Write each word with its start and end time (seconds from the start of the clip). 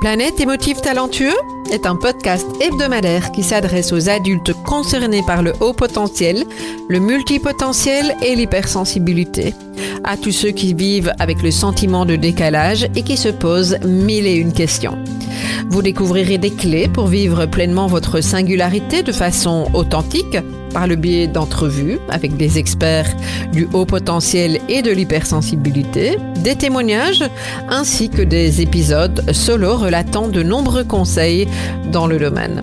Planète 0.00 0.40
émotive 0.40 0.80
talentueux 0.80 1.34
est 1.72 1.86
un 1.86 1.96
podcast 1.96 2.46
hebdomadaire 2.60 3.32
qui 3.32 3.42
s'adresse 3.42 3.92
aux 3.92 4.08
adultes 4.08 4.52
concernés 4.64 5.22
par 5.26 5.42
le 5.42 5.52
haut 5.60 5.72
potentiel, 5.72 6.44
le 6.88 7.00
multipotentiel 7.00 8.14
et 8.22 8.36
l'hypersensibilité. 8.36 9.54
À 10.04 10.16
tous 10.16 10.32
ceux 10.32 10.50
qui 10.50 10.74
vivent 10.74 11.12
avec 11.18 11.42
le 11.42 11.50
sentiment 11.50 12.04
de 12.04 12.16
décalage 12.16 12.88
et 12.94 13.02
qui 13.02 13.16
se 13.16 13.30
posent 13.30 13.78
mille 13.84 14.26
et 14.26 14.34
une 14.34 14.52
questions. 14.52 14.98
Vous 15.68 15.82
découvrirez 15.82 16.38
des 16.38 16.50
clés 16.50 16.88
pour 16.88 17.06
vivre 17.06 17.46
pleinement 17.46 17.86
votre 17.86 18.20
singularité 18.20 19.02
de 19.02 19.12
façon 19.12 19.68
authentique 19.74 20.38
par 20.72 20.86
le 20.86 20.96
biais 20.96 21.26
d'entrevues 21.26 21.98
avec 22.08 22.36
des 22.36 22.58
experts 22.58 23.14
du 23.52 23.68
haut 23.72 23.86
potentiel 23.86 24.60
et 24.68 24.82
de 24.82 24.90
l'hypersensibilité, 24.90 26.18
des 26.42 26.56
témoignages 26.56 27.24
ainsi 27.68 28.10
que 28.10 28.22
des 28.22 28.60
épisodes 28.60 29.32
solo 29.32 29.76
relatant 29.76 30.28
de 30.28 30.42
nombreux 30.42 30.84
conseils 30.84 31.48
dans 31.90 32.06
le 32.06 32.18
domaine. 32.18 32.62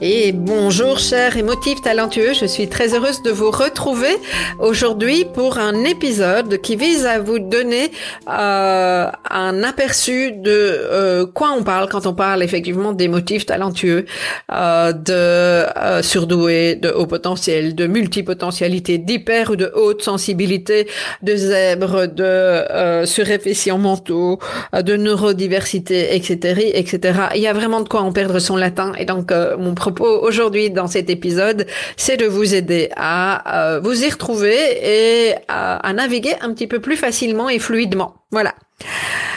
Et 0.00 0.32
bonjour 0.32 0.98
chers 0.98 1.36
émotifs 1.36 1.80
talentueux, 1.80 2.34
je 2.34 2.46
suis 2.46 2.68
très 2.68 2.94
heureuse 2.94 3.22
de 3.22 3.30
vous 3.30 3.52
retrouver 3.52 4.16
aujourd'hui 4.58 5.24
pour 5.24 5.58
un 5.58 5.84
épisode 5.84 6.60
qui 6.60 6.74
vise 6.74 7.06
à 7.06 7.20
vous 7.20 7.38
donner 7.38 7.92
euh, 8.28 9.06
un 9.30 9.62
aperçu 9.62 10.32
de 10.32 10.50
euh, 10.50 11.26
quoi 11.26 11.52
on 11.56 11.62
parle 11.62 11.88
quand 11.88 12.06
on 12.06 12.12
parle 12.14 12.42
effectivement 12.42 12.92
d'émotifs 12.92 13.46
talentueux, 13.46 14.04
euh, 14.52 14.92
de 14.92 15.12
euh, 15.12 16.02
surdoués, 16.02 16.74
de 16.74 16.90
haut 16.90 17.06
potentiel, 17.06 17.76
de 17.76 17.86
multipotentialité, 17.86 18.98
d'hyper 18.98 19.50
ou 19.50 19.56
de 19.56 19.70
haute 19.76 20.02
sensibilité, 20.02 20.88
de 21.22 21.36
zèbres, 21.36 22.06
de 22.06 22.24
euh, 22.24 23.06
suréfficients 23.06 23.78
mentaux, 23.78 24.40
euh, 24.74 24.82
de 24.82 24.96
neurodiversité, 24.96 26.16
etc., 26.16 26.72
etc. 26.74 27.20
Il 27.36 27.42
y 27.42 27.46
a 27.46 27.52
vraiment 27.52 27.80
de 27.80 27.88
quoi 27.88 28.00
en 28.00 28.12
perdre 28.12 28.40
son 28.40 28.56
latin 28.56 28.92
et 28.98 29.04
donc 29.04 29.32
mon 29.56 29.74
aujourd'hui 30.00 30.70
dans 30.70 30.86
cet 30.86 31.10
épisode, 31.10 31.66
c'est 31.96 32.16
de 32.16 32.26
vous 32.26 32.54
aider 32.54 32.90
à 32.96 33.74
euh, 33.74 33.80
vous 33.80 34.04
y 34.04 34.10
retrouver 34.10 34.56
et 34.82 35.34
à, 35.48 35.92
naviguer 35.92 36.34
un 36.40 36.52
petit 36.52 36.66
peu 36.66 36.80
plus 36.80 36.96
facilement 36.96 37.48
et 37.48 37.58
fluidement. 37.58 38.14
Voilà. 38.30 38.54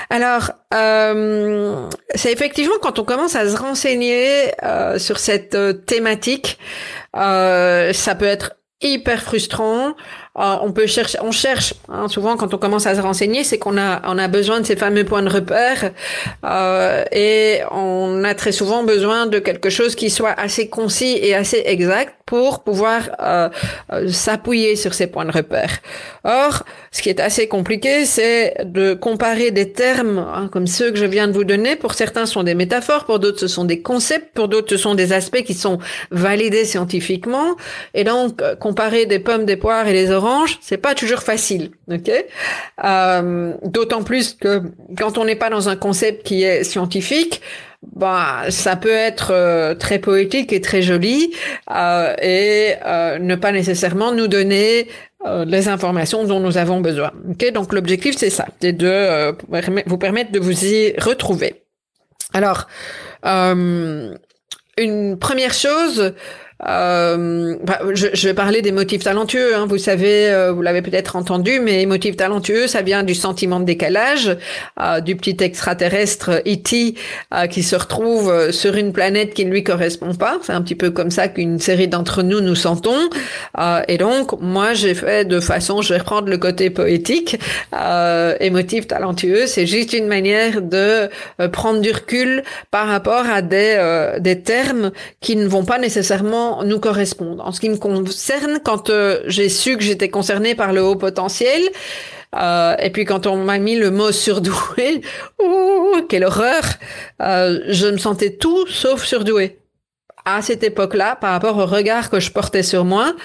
Alors, 0.10 0.52
euh, 0.74 1.88
c'est 2.16 2.32
effectivement 2.32 2.76
quand 2.82 3.00
on 3.00 3.04
commence 3.04 3.36
à 3.36 3.48
se 3.50 3.58
renseigner 3.58 4.52
euh, 4.64 4.98
sur 5.00 5.20
cette 5.20 5.86
thématique, 5.86 6.58
ça 7.14 8.16
peut 8.18 8.26
être 8.26 8.54
hyper 8.82 9.22
frustrant. 9.22 9.96
On 10.38 10.72
peut 10.72 10.88
chercher, 10.88 11.18
on 11.22 11.32
cherche. 11.32 11.74
Hein, 11.90 12.08
souvent, 12.08 12.38
quand 12.38 12.54
on 12.54 12.58
commence 12.58 12.86
à 12.86 12.96
se 12.96 13.02
renseigner, 13.02 13.44
c'est 13.44 13.58
qu'on 13.58 13.78
a, 13.78 14.02
on 14.06 14.18
a 14.18 14.28
besoin 14.28 14.60
de 14.60 14.66
ces 14.66 14.76
fameux 14.76 15.04
points 15.04 15.24
de 15.24 15.30
repère, 15.30 15.92
euh, 16.46 17.04
et 17.12 17.62
on 17.72 18.24
a 18.24 18.36
très 18.36 18.52
souvent 18.52 18.84
besoin 18.84 19.26
de 19.26 19.40
quelque 19.40 19.70
chose 19.70 19.96
qui 19.96 20.10
soit 20.10 20.32
assez 20.38 20.70
concis 20.70 21.18
et 21.22 21.34
assez 21.34 21.64
exact 21.66 22.14
pour 22.28 22.62
pouvoir 22.62 23.10
euh, 23.22 23.50
euh, 23.94 24.10
s'appuyer 24.10 24.76
sur 24.76 24.94
ces 24.94 25.08
points 25.08 25.26
de 25.26 25.32
repère. 25.32 25.80
Or, 26.26 26.64
ce 26.92 27.02
qui 27.02 27.10
est 27.10 27.22
assez 27.22 27.48
compliqué, 27.48 28.06
c'est 28.06 28.66
de 28.66 28.94
comparer 28.94 29.52
des 29.52 29.72
termes 29.72 30.20
hein, 30.20 30.50
comme 30.52 30.68
ceux 30.68 30.92
que 30.92 30.98
je 30.98 31.06
viens 31.06 31.28
de 31.28 31.32
vous 31.32 31.46
donner. 31.46 31.78
Pour 31.78 31.94
certains, 31.94 32.26
ce 32.26 32.34
sont 32.34 32.44
des 32.44 32.54
métaphores, 32.54 33.06
pour 33.06 33.20
d'autres, 33.20 33.40
ce 33.40 33.48
sont 33.48 33.64
des 33.64 33.82
concepts, 33.82 34.34
pour 34.34 34.50
d'autres, 34.50 34.70
ce 34.70 34.78
sont 34.78 34.94
des 34.94 35.14
aspects 35.14 35.44
qui 35.44 35.54
sont 35.54 35.80
validés 36.12 36.66
scientifiquement. 36.66 37.56
Et 37.94 38.04
donc, 38.04 38.42
euh, 38.42 38.58
comparer 38.58 39.06
des 39.06 39.20
pommes, 39.20 39.46
des 39.46 39.56
poires 39.56 39.88
et 39.88 39.94
des 39.94 40.12
oranges, 40.12 40.27
c'est 40.62 40.78
pas 40.78 40.96
toujours 40.96 41.22
facile. 41.22 41.72
Ok? 41.92 42.12
Euh, 42.84 43.54
D'autant 43.64 44.04
plus 44.04 44.34
que 44.34 44.62
quand 44.98 45.18
on 45.18 45.26
n'est 45.26 45.36
pas 45.36 45.50
dans 45.50 45.70
un 45.70 45.76
concept 45.76 46.26
qui 46.26 46.44
est 46.44 46.64
scientifique, 46.64 47.42
bah, 47.96 48.46
ça 48.50 48.76
peut 48.76 48.90
être 48.90 49.32
euh, 49.32 49.76
très 49.76 50.00
poétique 50.00 50.52
et 50.52 50.62
très 50.62 50.82
joli 50.82 51.34
euh, 51.72 52.16
et 52.22 52.76
ne 53.20 53.36
pas 53.36 53.52
nécessairement 53.52 54.12
nous 54.12 54.28
donner 54.28 54.88
les 55.46 55.68
informations 55.68 56.24
dont 56.24 56.40
nous 56.40 56.58
avons 56.58 56.80
besoin. 56.80 57.12
Okay 57.32 57.52
Donc 57.52 57.74
l'objectif 57.74 58.16
c'est 58.16 58.30
ça, 58.30 58.46
c'est 58.62 58.72
de 58.72 59.36
vous 59.88 59.98
permettre 59.98 60.32
de 60.32 60.40
vous 60.40 60.64
y 60.64 60.94
retrouver. 61.00 61.64
Alors, 62.34 62.68
une 64.78 65.18
première 65.20 65.54
chose, 65.54 66.14
euh, 66.66 67.56
bah, 67.64 67.80
je, 67.94 68.08
je, 68.14 68.28
vais 68.28 68.34
parler 68.34 68.62
des 68.62 68.72
motifs 68.72 69.04
talentueux. 69.04 69.56
Hein. 69.56 69.68
Vous 69.68 69.78
savez, 69.78 70.30
euh, 70.30 70.52
vous 70.52 70.64
l'avez 70.64 70.82
peut-être 70.82 71.16
entendu, 71.16 71.60
mais 71.60 71.86
motifs 71.86 72.18
talentueux, 72.18 72.66
ça 72.66 72.82
vient 72.82 73.04
du 73.04 73.14
sentiment 73.14 73.60
de 73.60 73.66
décalage, 73.66 74.36
euh, 74.82 75.00
du 75.00 75.16
petit 75.16 75.38
extraterrestre 75.40 76.42
E.T. 76.48 76.96
Euh, 77.34 77.48
qui 77.48 77.62
se 77.62 77.76
retrouve 77.76 78.52
sur 78.52 78.76
une 78.76 78.92
planète 78.92 79.34
qui 79.34 79.46
ne 79.46 79.52
lui 79.52 79.64
correspond 79.64 80.16
pas. 80.16 80.40
C'est 80.42 80.54
un 80.54 80.62
petit 80.62 80.76
peu 80.76 80.90
comme 80.90 81.12
ça 81.12 81.28
qu'une 81.28 81.60
série 81.60 81.88
d'entre 81.88 82.24
nous 82.24 82.42
nous 82.42 82.56
sentons. 82.56 83.10
et 83.88 83.98
donc, 83.98 84.40
moi, 84.42 84.74
j'ai 84.74 84.96
fait 84.96 85.26
de 85.26 85.40
façon, 85.40 85.82
je 85.82 85.94
vais 85.94 86.00
reprendre 86.00 86.30
le 86.30 86.38
côté 86.38 86.70
poétique, 86.70 87.38
émotif 88.40 88.88
talentueux. 88.88 89.46
C'est 89.48 89.68
juste 89.68 89.94
une 89.94 90.08
manière 90.08 90.62
de 90.62 91.10
prendre 91.52 91.82
du 91.82 91.92
recul 91.92 92.44
par 92.72 92.88
rapport 92.88 93.26
à 93.30 93.42
des 93.42 94.18
des 94.20 94.42
termes 94.42 94.92
qui 95.22 95.36
ne 95.36 95.48
vont 95.48 95.66
pas 95.66 95.80
nécessairement 95.80 96.47
nous 96.64 96.80
correspondent. 96.80 97.42
En 97.42 97.52
ce 97.52 97.60
qui 97.60 97.70
me 97.70 97.78
concerne, 97.78 98.60
quand 98.64 98.90
euh, 98.90 99.22
j'ai 99.28 99.50
su 99.50 99.78
que 99.78 99.84
j'étais 99.84 100.10
concernée 100.10 100.56
par 100.56 100.74
le 100.74 100.84
haut 100.84 100.96
potentiel, 100.96 101.62
euh, 102.36 102.76
et 102.80 102.90
puis 102.90 103.06
quand 103.06 103.26
on 103.26 103.38
m'a 103.38 103.58
mis 103.58 103.78
le 103.78 103.92
mot 103.92 104.12
surdoué, 104.12 105.02
oh, 105.40 105.98
quelle 106.10 106.26
horreur, 106.26 106.64
euh, 107.22 107.60
je 107.68 107.88
me 107.88 107.98
sentais 107.98 108.32
tout 108.32 108.68
sauf 108.68 109.04
surdoué 109.04 109.60
à 110.28 110.42
cette 110.42 110.64
époque-là 110.64 111.16
par 111.16 111.32
rapport 111.32 111.58
au 111.58 111.66
regard 111.66 112.10
que 112.10 112.20
je 112.20 112.32
portais 112.32 112.64
sur 112.64 112.84
moi. 112.84 113.16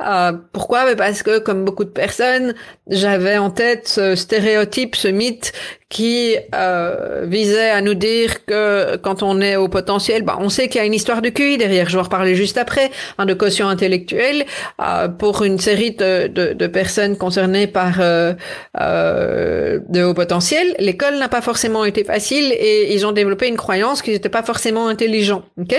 Euh, 0.00 0.32
pourquoi? 0.52 0.94
Parce 0.94 1.24
que, 1.24 1.40
comme 1.40 1.64
beaucoup 1.64 1.84
de 1.84 1.90
personnes, 1.90 2.54
j'avais 2.86 3.36
en 3.36 3.50
tête 3.50 3.88
ce 3.88 4.14
stéréotype, 4.14 4.94
ce 4.94 5.08
mythe 5.08 5.52
qui 5.92 6.36
euh, 6.54 7.26
visait 7.26 7.68
à 7.68 7.82
nous 7.82 7.92
dire 7.92 8.46
que 8.46 8.96
quand 8.96 9.22
on 9.22 9.42
est 9.42 9.56
au 9.56 9.68
potentiel, 9.68 10.22
bah, 10.22 10.38
on 10.40 10.48
sait 10.48 10.68
qu'il 10.68 10.80
y 10.80 10.82
a 10.82 10.86
une 10.86 10.94
histoire 10.94 11.20
de 11.20 11.28
QI 11.28 11.58
derrière. 11.58 11.90
Je 11.90 11.96
vais 11.96 12.00
en 12.00 12.04
reparler 12.04 12.34
juste 12.34 12.56
après, 12.56 12.90
hein, 13.18 13.26
de 13.26 13.34
quotient 13.34 13.68
intellectuel 13.68 14.46
euh, 14.80 15.08
pour 15.08 15.42
une 15.42 15.58
série 15.58 15.90
de, 15.90 16.28
de, 16.28 16.54
de 16.54 16.66
personnes 16.66 17.18
concernées 17.18 17.66
par 17.66 17.96
euh, 18.00 18.32
euh, 18.80 19.80
de 19.90 20.02
haut 20.02 20.14
potentiel. 20.14 20.74
L'école 20.78 21.18
n'a 21.18 21.28
pas 21.28 21.42
forcément 21.42 21.84
été 21.84 22.04
facile 22.04 22.54
et 22.58 22.94
ils 22.94 23.06
ont 23.06 23.12
développé 23.12 23.46
une 23.48 23.58
croyance 23.58 24.00
qu'ils 24.00 24.14
n'étaient 24.14 24.30
pas 24.30 24.42
forcément 24.42 24.88
intelligents. 24.88 25.42
Ok? 25.60 25.74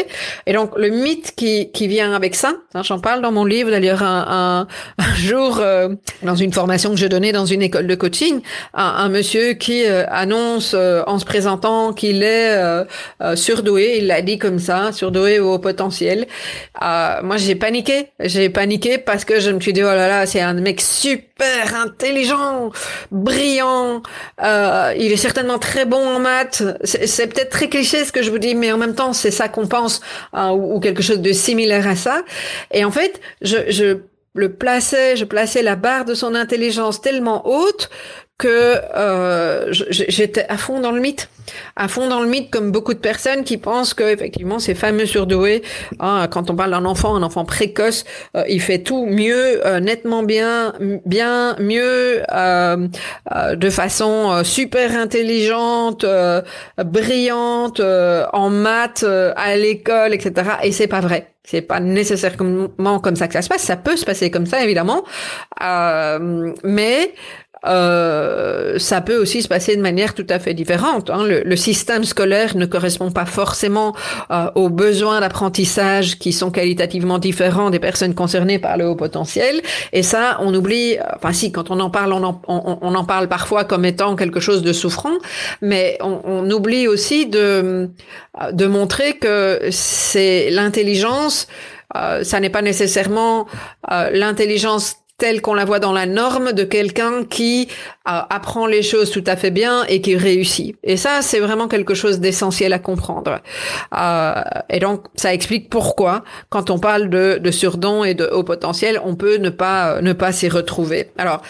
Et 0.46 0.54
donc 0.54 0.78
le 0.78 0.90
mythe 0.90 1.34
qui, 1.36 1.72
qui 1.72 1.88
vient 1.88 2.14
avec 2.14 2.36
ça, 2.36 2.54
hein, 2.76 2.84
j'en 2.84 3.00
parle 3.00 3.24
dans 3.24 3.32
mon 3.32 3.46
livre 3.46 3.72
d'ailleurs 3.72 4.04
un, 4.04 4.68
un, 5.00 5.04
un 5.04 5.16
jour 5.16 5.58
euh, 5.60 5.90
dans 6.22 6.36
une 6.36 6.54
formation 6.54 6.92
que 6.92 6.98
je 6.98 7.08
donnais 7.08 7.32
dans 7.32 7.48
une 7.48 7.64
école 7.64 7.88
de 7.88 7.96
coaching, 7.96 8.42
un, 8.76 8.84
un 8.84 9.10
monsieur 9.10 9.54
qui 9.54 9.82
euh, 10.04 10.08
annonce 10.10 10.74
euh, 10.74 11.04
en 11.08 11.20
se 11.20 11.26
présentant 11.26 11.94
qu'il 11.94 12.24
est 12.24 12.52
euh, 12.52 12.86
surdoué. 13.36 13.98
Il 13.98 14.08
l'a 14.08 14.22
dit 14.22 14.38
comme 14.38 14.60
ça, 14.60 14.92
surdoué 14.92 15.40
au 15.40 15.60
potentiel. 15.60 16.28
moi, 16.82 17.38
j'ai 17.38 17.56
paniqué. 17.56 18.10
J'ai 18.20 18.50
paniqué 18.50 18.98
parce 18.98 19.26
que 19.26 19.40
je 19.40 19.52
me 19.52 19.60
suis 19.60 19.74
dit, 19.74 19.84
oh 19.84 19.88
là 19.88 20.08
là, 20.08 20.26
c'est 20.26 20.42
un 20.42 20.54
mec 20.54 20.82
super 20.82 21.76
intelligent, 21.76 22.72
brillant. 23.12 24.02
il 24.42 25.12
est 25.12 25.18
certainement 25.18 25.60
très 25.60 25.86
bon 25.86 26.16
en 26.16 26.20
maths. 26.20 26.64
C'est 26.84 27.28
peut-être 27.28 27.50
très 27.50 27.70
cliché 27.70 28.06
ce 28.06 28.12
que 28.12 28.22
je 28.22 28.32
vous 28.32 28.40
dis, 28.40 28.56
mais 28.56 28.72
en 28.72 28.78
même 28.78 28.96
temps, 28.96 29.14
c'est 29.14 29.32
ça 29.32 29.48
qu'on 29.48 29.68
pense 29.68 30.02
hein, 30.34 30.52
ou, 30.52 30.76
ou, 30.76 30.80
quelque 30.80 31.02
chose 31.02 31.20
de 31.20 31.32
similaire 31.32 31.88
à 31.88 31.96
ça. 31.96 32.24
Et 32.72 32.86
en 32.86 32.92
fait, 32.92 33.20
je, 33.42 33.58
je 33.70 34.00
le 34.36 34.54
plaçais, 34.54 35.16
je 35.16 35.26
plaçais 35.26 35.62
la 35.62 35.76
barre 35.76 36.06
de 36.06 36.16
son 36.16 36.34
intelligence 36.34 37.02
tellement 37.02 37.48
haute 37.48 37.90
que 38.38 38.82
euh, 38.96 39.72
j'étais 39.72 40.46
à 40.50 40.58
fond 40.58 40.80
dans 40.80 40.92
le 40.92 41.00
mythe, 41.00 41.30
à 41.76 41.88
fond 41.88 42.10
dans 42.10 42.20
le 42.20 42.28
mythe, 42.28 42.50
comme 42.50 42.72
beaucoup 42.72 42.94
de 42.94 43.00
personnes 43.00 43.44
qui 43.44 43.58
pensent 43.58 43.94
que 43.94 44.04
effectivement 44.04 44.60
ces 44.60 44.74
fameux 44.74 45.06
surdoués, 45.06 45.62
hein, 46.00 46.28
quand 46.30 46.50
on 46.50 46.56
parle 46.56 46.72
d'un 46.72 46.86
enfant, 46.86 47.16
un 47.16 47.24
enfant 47.24 47.46
précoce, 47.46 48.06
euh, 48.36 48.44
il 48.50 48.60
fait 48.62 48.80
tout 48.80 49.06
mieux, 49.06 49.66
euh, 49.66 49.80
nettement 49.80 50.24
bien, 50.24 50.74
bien 51.06 51.56
mieux, 51.60 52.24
euh, 52.34 52.88
de 53.56 53.70
façon 53.70 54.44
super 54.44 54.98
intelligente, 54.98 56.06
brillante, 56.84 57.80
en 57.80 58.50
maths, 58.50 59.06
à 59.36 59.56
l'école, 59.56 60.14
etc. 60.14 60.50
Et 60.64 60.72
c'est 60.72 60.88
pas 60.88 61.02
vrai. 61.02 61.30
C'est 61.46 61.62
pas 61.62 61.82
nécessairement 61.82 63.00
comme 63.00 63.18
ça 63.18 63.28
que 63.28 63.34
ça 63.34 63.42
se 63.42 63.50
passe. 63.50 63.64
Ça 63.64 63.76
peut 63.76 63.98
se 63.98 64.06
passer 64.06 64.32
comme 64.32 64.46
ça, 64.46 64.64
évidemment, 64.64 65.04
mais 66.64 67.14
euh, 67.66 68.78
ça 68.78 69.02
peut 69.02 69.18
aussi 69.18 69.42
se 69.42 69.48
passer 69.48 69.76
de 69.76 69.82
manière 69.82 70.14
tout 70.14 70.28
à 70.30 70.40
fait 70.40 70.54
différente. 70.54 71.10
Hein. 71.10 71.24
Le, 71.24 71.44
le, 71.44 71.56
système 71.56 72.04
scolaire 72.04 72.58
ne 72.58 72.66
correspond 72.66 73.12
pas 73.12 73.26
forcément 73.26 73.96
euh, 74.32 74.50
aux 74.56 74.70
besoins 74.70 75.22
d'apprentissage 75.22 76.18
qui 76.20 76.34
sont 76.34 76.52
qualitativement 76.52 77.20
différents 77.20 77.70
des 77.70 77.80
personnes 77.80 78.16
concernées 78.16 78.60
par 78.60 78.78
le 78.78 78.88
haut 78.88 78.96
potentiel. 78.96 79.62
Et 79.94 80.04
ça, 80.04 80.38
on 80.42 80.54
oublie. 80.54 80.98
Enfin, 81.16 81.32
si, 81.32 81.52
quand 81.52 81.72
on 81.72 81.80
en 81.80 81.90
parle, 81.90 82.12
on 82.14 82.24
en, 82.24 82.42
on, 82.48 82.96
en 82.96 83.06
parle 83.06 83.30
parfois 83.30 83.64
comme 83.64 83.86
étant 83.86 84.16
quelque 84.16 84.40
chose 84.40 84.62
de 84.62 84.74
souffrant, 84.74 85.18
mais 85.62 85.98
on, 86.02 86.20
on 86.26 86.52
oublie 86.52 86.88
aussi 86.88 87.28
de 87.28 87.90
de 88.52 88.66
montrer 88.66 89.14
que 89.18 89.60
c'est 89.72 90.50
l'intelligence. 90.50 91.48
Euh, 91.96 92.24
ça 92.24 92.40
n'est 92.40 92.50
pas 92.50 92.62
nécessairement 92.62 93.46
euh, 93.92 94.10
l'intelligence 94.12 94.96
telle 95.24 95.42
qu'on 95.42 95.54
la 95.54 95.64
voit 95.64 95.80
dans 95.80 95.94
la 95.94 96.06
norme 96.06 96.52
de 96.52 96.66
quelqu'un 96.66 97.24
qui 97.24 97.70
euh, 98.10 98.20
apprend 98.30 98.66
les 98.66 98.84
choses 98.84 99.10
tout 99.10 99.24
à 99.26 99.38
fait 99.38 99.52
bien 99.52 99.86
et 99.86 100.02
qui 100.02 100.18
réussit. 100.18 100.76
Et 100.84 100.98
ça, 100.98 101.22
c'est 101.22 101.40
vraiment 101.40 101.70
quelque 101.70 101.94
chose 101.94 102.20
d'essentiel 102.20 102.74
à 102.74 102.80
comprendre. 102.80 103.40
Euh, 103.98 104.34
et 104.70 104.80
donc, 104.80 105.06
ça 105.16 105.34
explique 105.34 105.70
pourquoi, 105.70 106.26
quand 106.50 106.70
on 106.70 106.78
parle 106.78 107.10
de, 107.10 107.40
de 107.42 107.52
surdon 107.52 108.04
et 108.04 108.16
de 108.16 108.26
haut 108.26 108.44
potentiel, 108.44 109.00
on 109.06 109.16
peut 109.16 109.38
ne 109.38 109.50
pas 109.50 110.02
ne 110.02 110.12
pas 110.12 110.34
s'y 110.34 110.50
retrouver. 110.50 111.12
Alors, 111.18 111.42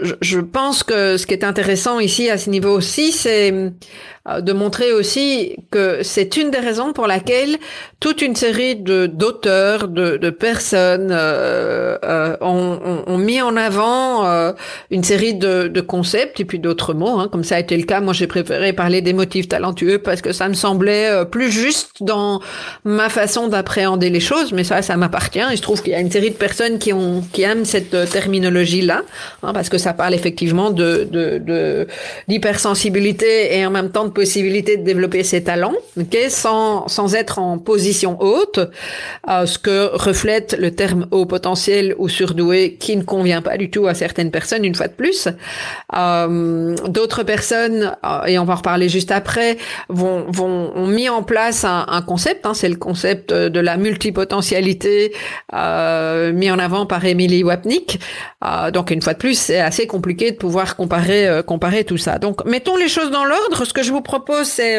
je, 0.00 0.14
je 0.20 0.38
pense 0.38 0.84
que 0.84 1.16
ce 1.16 1.26
qui 1.26 1.34
est 1.34 1.42
intéressant 1.42 1.98
ici 1.98 2.30
à 2.30 2.38
ce 2.38 2.48
niveau 2.48 2.70
aussi, 2.70 3.10
c'est 3.10 3.52
euh, 4.26 4.40
de 4.40 4.54
montrer 4.54 4.90
aussi 4.92 5.54
que 5.70 6.02
c'est 6.02 6.38
une 6.38 6.50
des 6.50 6.58
raisons 6.58 6.94
pour 6.94 7.06
laquelle 7.06 7.58
toute 8.00 8.22
une 8.22 8.34
série 8.34 8.74
de 8.74 9.04
d'auteurs, 9.04 9.86
de, 9.86 10.16
de, 10.16 10.30
personnes 10.30 11.10
euh, 11.10 11.98
euh, 12.02 12.34
ont, 12.40 12.80
ont, 12.84 13.18
mis 13.18 13.40
en 13.40 13.56
avant 13.56 14.26
euh, 14.26 14.52
une 14.90 15.02
série 15.02 15.34
de, 15.34 15.68
de, 15.68 15.80
concepts 15.80 16.40
et 16.40 16.44
puis 16.44 16.58
d'autres 16.58 16.94
mots, 16.94 17.18
hein, 17.18 17.28
comme 17.30 17.44
ça 17.44 17.56
a 17.56 17.60
été 17.60 17.76
le 17.76 17.84
cas. 17.84 18.00
Moi, 18.00 18.12
j'ai 18.12 18.26
préféré 18.26 18.72
parler 18.72 19.00
des 19.00 19.12
motifs 19.12 19.48
talentueux 19.48 19.98
parce 19.98 20.20
que 20.20 20.32
ça 20.32 20.48
me 20.48 20.54
semblait 20.54 21.10
euh, 21.10 21.24
plus 21.24 21.50
juste 21.50 22.02
dans 22.02 22.40
ma 22.84 23.08
façon 23.08 23.48
d'appréhender 23.48 24.10
les 24.10 24.20
choses. 24.20 24.52
Mais 24.52 24.64
ça, 24.64 24.82
ça 24.82 24.96
m'appartient. 24.96 25.40
Il 25.50 25.56
se 25.56 25.62
trouve 25.62 25.82
qu'il 25.82 25.92
y 25.92 25.96
a 25.96 26.00
une 26.00 26.10
série 26.10 26.30
de 26.30 26.36
personnes 26.36 26.78
qui 26.78 26.92
ont 26.92 27.22
qui 27.32 27.42
aiment 27.42 27.64
cette 27.64 28.10
terminologie-là, 28.10 29.02
hein, 29.42 29.52
parce 29.52 29.68
que 29.68 29.78
ça 29.78 29.92
parle 29.92 30.14
effectivement 30.14 30.70
de 30.70 31.08
d'hypersensibilité 32.28 33.48
de, 33.48 33.54
et 33.54 33.66
en 33.66 33.70
même 33.70 33.90
temps 33.90 34.04
de 34.04 34.10
possibilité 34.10 34.76
de 34.76 34.82
développer 34.84 35.22
ses 35.22 35.42
talents, 35.42 35.74
okay, 36.00 36.30
sans, 36.30 36.88
sans 36.88 37.14
être 37.14 37.38
en 37.38 37.58
position 37.58 38.20
haute, 38.20 38.60
euh, 39.28 39.46
ce 39.46 39.58
que 39.58 39.90
reflète 39.94 40.56
le 40.58 40.70
terme 40.70 41.06
haut 41.10 41.26
potentiel 41.26 41.94
ou 41.98 42.08
surdoué 42.08 42.63
qui 42.72 42.96
ne 42.96 43.02
convient 43.02 43.42
pas 43.42 43.56
du 43.56 43.70
tout 43.70 43.86
à 43.86 43.94
certaines 43.94 44.30
personnes, 44.30 44.64
une 44.64 44.74
fois 44.74 44.88
de 44.88 44.92
plus. 44.92 45.28
Euh, 45.94 46.74
D'autres 46.88 47.22
personnes, 47.22 47.96
euh, 48.04 48.24
et 48.26 48.38
on 48.38 48.44
va 48.44 48.54
en 48.54 48.56
reparler 48.56 48.88
juste 48.88 49.10
après, 49.10 49.56
vont, 49.88 50.26
vont 50.28 50.72
ont 50.74 50.86
mis 50.86 51.08
en 51.08 51.22
place 51.22 51.64
un, 51.64 52.02
concept, 52.02 52.46
hein, 52.46 52.54
c'est 52.54 52.68
le 52.68 52.76
concept 52.76 53.32
de 53.32 53.60
la 53.60 53.76
multipotentialité 53.76 55.12
euh, 55.54 56.32
mis 56.32 56.50
en 56.50 56.58
avant 56.58 56.86
par 56.86 57.04
Emily 57.04 57.42
Wapnick. 57.42 58.00
Euh, 58.44 58.70
donc 58.70 58.90
une 58.90 59.02
fois 59.02 59.14
de 59.14 59.18
plus, 59.18 59.38
c'est 59.38 59.60
assez 59.60 59.86
compliqué 59.86 60.32
de 60.32 60.36
pouvoir 60.36 60.76
comparer, 60.76 61.40
comparer 61.46 61.84
tout 61.84 61.96
ça. 61.96 62.18
Donc 62.18 62.44
mettons 62.44 62.76
les 62.76 62.88
choses 62.88 63.10
dans 63.10 63.24
l'ordre. 63.24 63.64
Ce 63.64 63.72
que 63.72 63.82
je 63.82 63.92
vous 63.92 64.02
propose, 64.02 64.46
c'est 64.46 64.78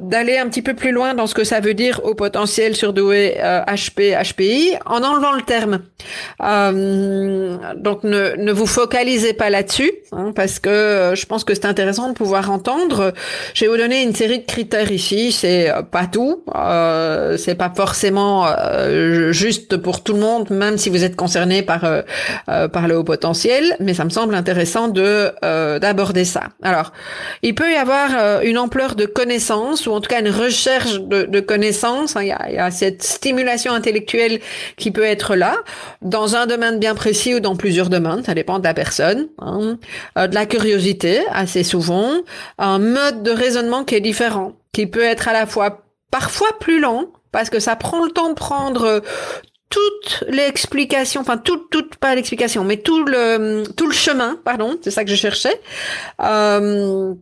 d'aller 0.00 0.38
un 0.38 0.48
petit 0.48 0.62
peu 0.62 0.74
plus 0.74 0.92
loin 0.92 1.14
dans 1.14 1.26
ce 1.26 1.34
que 1.34 1.44
ça 1.44 1.60
veut 1.60 1.74
dire 1.74 2.00
au 2.04 2.14
potentiel 2.14 2.74
surdoué 2.76 3.36
HP, 3.66 4.16
HPI, 4.16 4.74
en 4.86 5.02
enlevant 5.02 5.32
le 5.32 5.42
terme. 5.42 5.80
Euh, 7.00 7.56
donc 7.76 8.04
ne, 8.04 8.36
ne, 8.36 8.52
vous 8.52 8.66
focalisez 8.66 9.32
pas 9.32 9.50
là-dessus, 9.50 9.90
hein, 10.12 10.32
parce 10.34 10.58
que 10.58 11.12
je 11.14 11.26
pense 11.26 11.44
que 11.44 11.54
c'est 11.54 11.66
intéressant 11.66 12.08
de 12.08 12.14
pouvoir 12.14 12.50
entendre. 12.50 13.12
Je 13.54 13.64
vais 13.64 13.70
vous 13.70 13.76
donner 13.76 14.02
une 14.02 14.14
série 14.14 14.40
de 14.40 14.46
critères 14.46 14.90
ici. 14.92 15.32
C'est 15.32 15.72
pas 15.90 16.06
tout, 16.06 16.44
c'est 17.38 17.54
pas 17.56 17.72
forcément 17.74 18.46
juste 19.30 19.76
pour 19.76 20.02
tout 20.02 20.12
le 20.12 20.20
monde, 20.20 20.50
même 20.50 20.78
si 20.78 20.90
vous 20.90 21.04
êtes 21.04 21.16
concerné 21.16 21.62
par 21.62 21.80
par 22.46 22.88
le 22.88 22.96
haut 22.96 23.04
potentiel, 23.04 23.76
mais 23.80 23.94
ça 23.94 24.04
me 24.04 24.10
semble 24.10 24.34
intéressant 24.34 24.88
de 24.88 25.32
d'aborder 25.78 26.24
ça. 26.24 26.44
Alors, 26.62 26.92
il 27.42 27.54
peut 27.54 27.70
y 27.72 27.76
avoir 27.76 28.42
une 28.42 28.58
ampleur 28.58 28.94
de 28.94 29.06
connaissances, 29.06 29.86
ou 29.86 29.92
en 29.92 30.00
tout 30.00 30.08
cas 30.08 30.20
une 30.20 30.30
recherche 30.30 31.00
de, 31.00 31.22
de 31.22 31.40
connaissances. 31.40 32.16
Hein, 32.16 32.22
il, 32.22 32.28
y 32.28 32.32
a, 32.32 32.46
il, 32.48 32.54
y 32.54 32.58
a, 32.58 32.70
cette 32.70 33.02
stimulation 33.02 33.72
intellectuelle 33.72 34.40
qui 34.76 34.90
peut 34.90 35.04
être 35.04 35.36
là, 35.36 35.56
dans 36.02 36.36
un 36.36 36.46
domaine 36.46 36.78
bien 36.78 36.89
précis 36.94 37.34
ou 37.34 37.40
dans 37.40 37.56
plusieurs 37.56 37.88
domaines, 37.88 38.24
ça 38.24 38.34
dépend 38.34 38.58
de 38.58 38.64
la 38.64 38.74
personne. 38.74 39.28
Hein. 39.38 39.78
Euh, 40.18 40.26
de 40.26 40.34
la 40.34 40.46
curiosité, 40.46 41.20
assez 41.32 41.62
souvent. 41.62 42.10
Un 42.58 42.78
mode 42.78 43.22
de 43.22 43.30
raisonnement 43.30 43.84
qui 43.84 43.94
est 43.94 44.00
différent, 44.00 44.52
qui 44.72 44.86
peut 44.86 45.02
être 45.02 45.28
à 45.28 45.32
la 45.32 45.46
fois 45.46 45.82
parfois 46.10 46.48
plus 46.58 46.80
lent, 46.80 47.06
parce 47.32 47.50
que 47.50 47.60
ça 47.60 47.76
prend 47.76 48.04
le 48.04 48.10
temps 48.10 48.30
de 48.30 48.34
prendre 48.34 49.02
toute 49.70 50.24
l'explication, 50.28 51.20
enfin 51.20 51.38
toute, 51.38 51.70
toute 51.70 51.96
pas 51.96 52.14
l'explication, 52.14 52.64
mais 52.64 52.76
tout 52.78 53.04
le 53.04 53.62
tout 53.76 53.86
le 53.86 53.92
chemin, 53.92 54.38
pardon, 54.44 54.76
c'est 54.82 54.90
ça 54.90 55.04
que 55.04 55.10
je 55.10 55.14
cherchais. 55.14 55.60
Euh, 56.20 57.14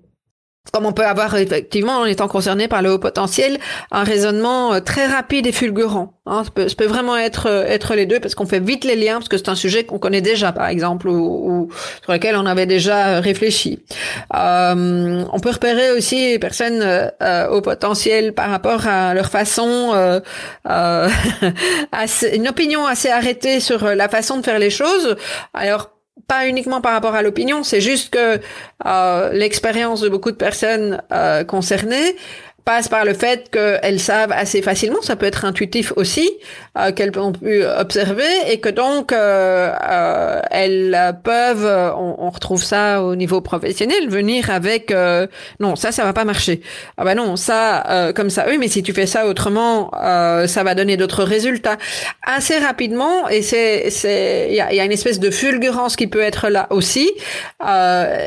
comme 0.73 0.87
on 0.87 0.93
peut 0.93 1.07
avoir 1.07 1.37
effectivement 1.37 1.99
en 1.99 2.05
étant 2.05 2.29
concerné 2.29 2.69
par 2.69 2.83
le 2.83 2.93
haut 2.93 2.99
potentiel 2.99 3.59
un 3.91 4.05
raisonnement 4.05 4.75
euh, 4.75 4.81
très 4.81 5.07
rapide 5.07 5.47
et 5.47 5.53
fulgurant. 5.53 6.15
Hein, 6.27 6.45
ça, 6.45 6.51
peut, 6.77 6.85
vraiment 6.85 7.17
être 7.17 7.47
euh, 7.47 7.65
être 7.65 7.95
les 7.95 8.07
deux 8.07 8.21
parce 8.21 8.35
qu'on 8.35 8.47
fait 8.47 8.61
vite 8.61 8.85
les 8.85 8.97
liens 8.97 9.15
parce 9.15 9.29
que 9.29 9.39
c'est 9.39 9.49
un 9.49 9.55
sujet 9.55 9.85
qu'on 9.85 9.99
connaît 9.99 10.21
déjà 10.21 10.53
par 10.53 10.69
exemple 10.69 11.09
ou, 11.09 11.15
ou, 11.17 11.69
sur 12.03 12.13
lequel 12.13 12.37
on 12.37 12.47
avait 12.47 12.67
déjà 12.67 13.09
euh, 13.09 13.21
réfléchi. 13.21 13.81
Euh, 14.35 15.25
on 15.33 15.41
peut 15.41 15.51
repérer 15.51 15.91
aussi 15.93 16.17
les 16.33 16.39
personnes 16.39 16.83
euh, 16.83 17.49
au 17.49 17.61
potentiel 17.61 18.35
par 18.35 18.51
rapport 18.51 18.87
à 18.87 19.15
leur 19.15 19.31
façon, 19.31 19.93
euh, 19.95 20.21
une 22.33 22.49
opinion 22.49 22.87
assez 22.87 23.09
arrêtée 23.09 23.61
sur 23.61 23.85
la 23.85 24.09
façon 24.09 24.39
de 24.39 24.45
faire 24.45 24.59
les 24.59 24.71
choses. 24.71 25.17
Alors 25.55 25.91
pas 26.29 26.47
uniquement 26.47 26.81
par 26.83 26.93
rapport 26.93 27.15
à 27.15 27.23
l'opinion, 27.23 27.65
c'est 27.65 27.81
juste 27.81 28.11
que 28.11 28.39
euh, 28.87 29.33
l'expérience 29.33 30.03
de 30.03 30.11
beaucoup 30.11 30.31
de 30.31 30.37
personnes 30.37 31.03
euh, 31.11 31.43
concernées 31.43 32.17
passe 32.69 32.89
par 32.89 33.07
le 33.07 33.15
fait 33.15 33.51
qu'elles 33.51 33.99
savent 33.99 34.31
assez 34.31 34.61
facilement, 34.61 35.01
ça 35.01 35.17
peut 35.17 35.25
être 35.25 35.47
intuitif 35.47 35.95
aussi, 35.97 36.31
euh, 36.77 36.93
qu'elles 36.93 37.19
ont 37.19 37.33
pu 37.33 37.65
observer 37.65 38.29
et 38.51 38.61
que 38.61 38.69
donc 38.69 39.11
euh, 39.11 39.73
euh, 39.91 40.43
elles 40.51 41.17
peuvent, 41.25 41.95
on, 41.97 42.17
on, 42.19 42.29
retrouve 42.29 42.63
ça 42.63 43.03
au 43.03 43.17
niveau 43.17 43.41
professionnel, 43.41 44.11
venir 44.11 44.51
avec 44.51 44.91
euh, 44.91 45.27
non 45.61 45.77
ça 45.77 45.93
ça 45.93 46.05
va 46.05 46.13
pas 46.13 46.27
marcher. 46.27 46.61
Ah 46.99 47.05
bah 47.05 47.15
non 47.15 47.37
ça 47.37 47.87
euh, 47.89 48.13
comme 48.13 48.29
ça 48.29 48.45
oui 48.47 48.59
mais 48.59 48.69
si 48.69 48.83
tu 48.83 48.93
fais 48.93 49.07
ça 49.07 49.27
autrement 49.27 49.91
euh, 49.99 50.47
ça 50.47 50.63
va 50.63 50.75
donner 50.75 50.99
d'autres 50.99 51.25
résultats. 51.25 51.79
Assez 52.23 52.59
rapidement 52.59 53.31
et 53.31 53.41
c'est 53.41 53.89
c'est 53.89 54.49
il 54.51 54.57
y 54.57 54.61
a, 54.61 54.75
y 54.75 54.81
a, 54.81 54.85
une 54.85 54.93
espèce 54.93 55.21
de 55.21 55.31
fulgurance 55.31 55.97
qui 55.97 56.07
peut 56.07 56.21
être 56.21 56.51
là 56.51 56.67
aussi 56.69 57.11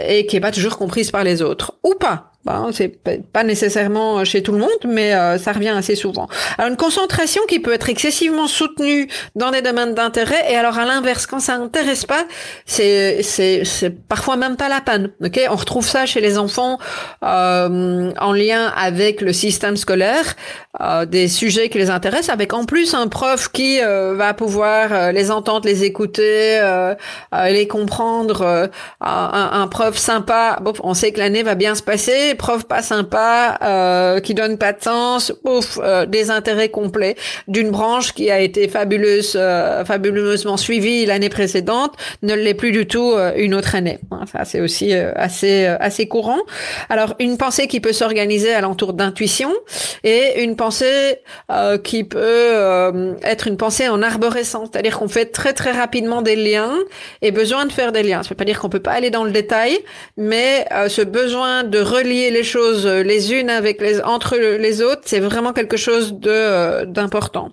et 0.10 0.25
qui 0.25 0.36
est 0.36 0.41
pas 0.41 0.51
toujours 0.51 0.79
comprise 0.79 1.12
par 1.12 1.24
les 1.24 1.43
autres. 1.43 1.75
Ou 1.83 1.93
pas 1.93 2.30
Bon, 2.43 2.71
c'est 2.71 3.00
pas 3.31 3.43
nécessairement 3.43 4.25
chez 4.25 4.41
tout 4.41 4.51
le 4.51 4.57
monde, 4.57 4.69
mais 4.88 5.13
euh, 5.13 5.38
ça 5.38 5.51
revient 5.51 5.69
assez 5.69 5.95
souvent. 5.95 6.27
Alors 6.57 6.71
une 6.71 6.77
concentration 6.77 7.43
qui 7.48 7.60
peut 7.60 7.71
être 7.71 7.88
excessivement 7.88 8.48
soutenue 8.48 9.07
dans 9.36 9.51
des 9.51 9.62
domaines 9.62 9.93
d'intérêt, 9.93 10.51
et 10.51 10.55
alors 10.55 10.79
à 10.79 10.86
l'inverse, 10.86 11.27
quand 11.27 11.39
ça 11.39 11.60
n'intéresse 11.60 12.05
pas, 12.05 12.25
c'est 12.65 13.21
c'est 13.21 13.63
c'est 13.63 13.91
parfois 13.91 14.38
même 14.38 14.55
pas 14.55 14.69
la 14.69 14.81
peine. 14.81 15.12
Ok, 15.24 15.39
on 15.51 15.55
retrouve 15.55 15.86
ça 15.86 16.07
chez 16.07 16.19
les 16.19 16.39
enfants 16.39 16.79
euh, 17.24 18.12
en 18.19 18.33
lien 18.33 18.74
avec 18.75 19.21
le 19.21 19.33
système 19.33 19.77
scolaire. 19.77 20.36
des 21.05 21.27
sujets 21.27 21.69
qui 21.69 21.77
les 21.77 21.91
intéressent, 21.91 22.29
avec 22.29 22.53
en 22.53 22.65
plus 22.65 22.95
un 22.95 23.07
prof 23.07 23.50
qui 23.51 23.79
va 23.79 24.33
pouvoir 24.33 25.12
les 25.12 25.29
entendre, 25.29 25.67
les 25.67 25.83
écouter, 25.83 26.60
les 27.33 27.67
comprendre. 27.67 28.69
Un, 29.01 29.50
un, 29.62 29.67
prof 29.67 29.98
sympa, 29.98 30.57
bon, 30.62 30.74
on 30.83 30.93
sait 30.93 31.12
que 31.12 31.19
l'année 31.19 31.43
va 31.43 31.55
bien 31.55 31.75
se 31.75 31.83
passer. 31.83 32.30
Prof 32.35 32.65
pas 32.65 32.81
sympa, 32.81 34.19
qui 34.23 34.33
donne 34.33 34.57
pas 34.57 34.73
de 34.73 34.81
sens, 34.81 35.33
ouf, 35.43 35.79
des 36.07 36.31
intérêts 36.31 36.69
complets 36.69 37.15
d'une 37.47 37.71
branche 37.71 38.13
qui 38.13 38.31
a 38.31 38.39
été 38.39 38.67
fabuleuse, 38.67 39.39
fabuleusement 39.85 40.57
suivie 40.57 41.05
l'année 41.05 41.29
précédente, 41.29 41.93
ne 42.21 42.33
l'est 42.33 42.53
plus 42.53 42.71
du 42.71 42.88
tout 42.88 43.13
une 43.35 43.53
autre 43.55 43.75
année. 43.75 44.00
Ça, 44.31 44.45
c'est 44.45 44.61
aussi 44.61 44.93
assez 44.93 45.65
assez 45.65 46.07
courant. 46.07 46.39
Alors 46.89 47.15
une 47.19 47.38
pensée 47.38 47.67
qui 47.67 47.79
peut 47.79 47.93
s'organiser 47.93 48.53
alentour 48.53 48.93
d'intuition 48.93 49.51
et 50.03 50.43
une 50.43 50.55
pensée 50.55 51.17
euh, 51.51 51.77
qui 51.77 52.03
peut 52.03 52.19
euh, 52.21 53.13
être 53.23 53.47
une 53.47 53.57
pensée 53.57 53.88
en 53.89 54.01
arborescence, 54.01 54.69
c'est-à-dire 54.71 55.00
qu'on 55.00 55.07
fait 55.07 55.25
très 55.25 55.53
très 55.53 55.71
rapidement 55.71 56.21
des 56.21 56.35
liens 56.35 56.73
et 57.21 57.31
besoin 57.31 57.65
de 57.65 57.71
faire 57.71 57.91
des 57.91 58.03
liens. 58.03 58.23
Ça 58.23 58.29
veut 58.29 58.35
pas 58.35 58.45
dire 58.45 58.59
qu'on 58.59 58.69
peut 58.69 58.79
pas 58.79 58.91
aller 58.91 59.09
dans 59.09 59.23
le 59.23 59.31
détail, 59.31 59.77
mais 60.17 60.65
euh, 60.71 60.89
ce 60.89 61.01
besoin 61.01 61.63
de 61.63 61.79
relier 61.79 62.20
les 62.29 62.43
choses 62.43 62.85
les 62.85 63.33
unes 63.33 63.49
avec 63.49 63.81
les 63.81 64.01
entre 64.01 64.37
les 64.37 64.81
autres, 64.81 65.01
c'est 65.05 65.19
vraiment 65.19 65.53
quelque 65.53 65.77
chose 65.77 66.13
de 66.13 66.85
d'important. 66.85 67.51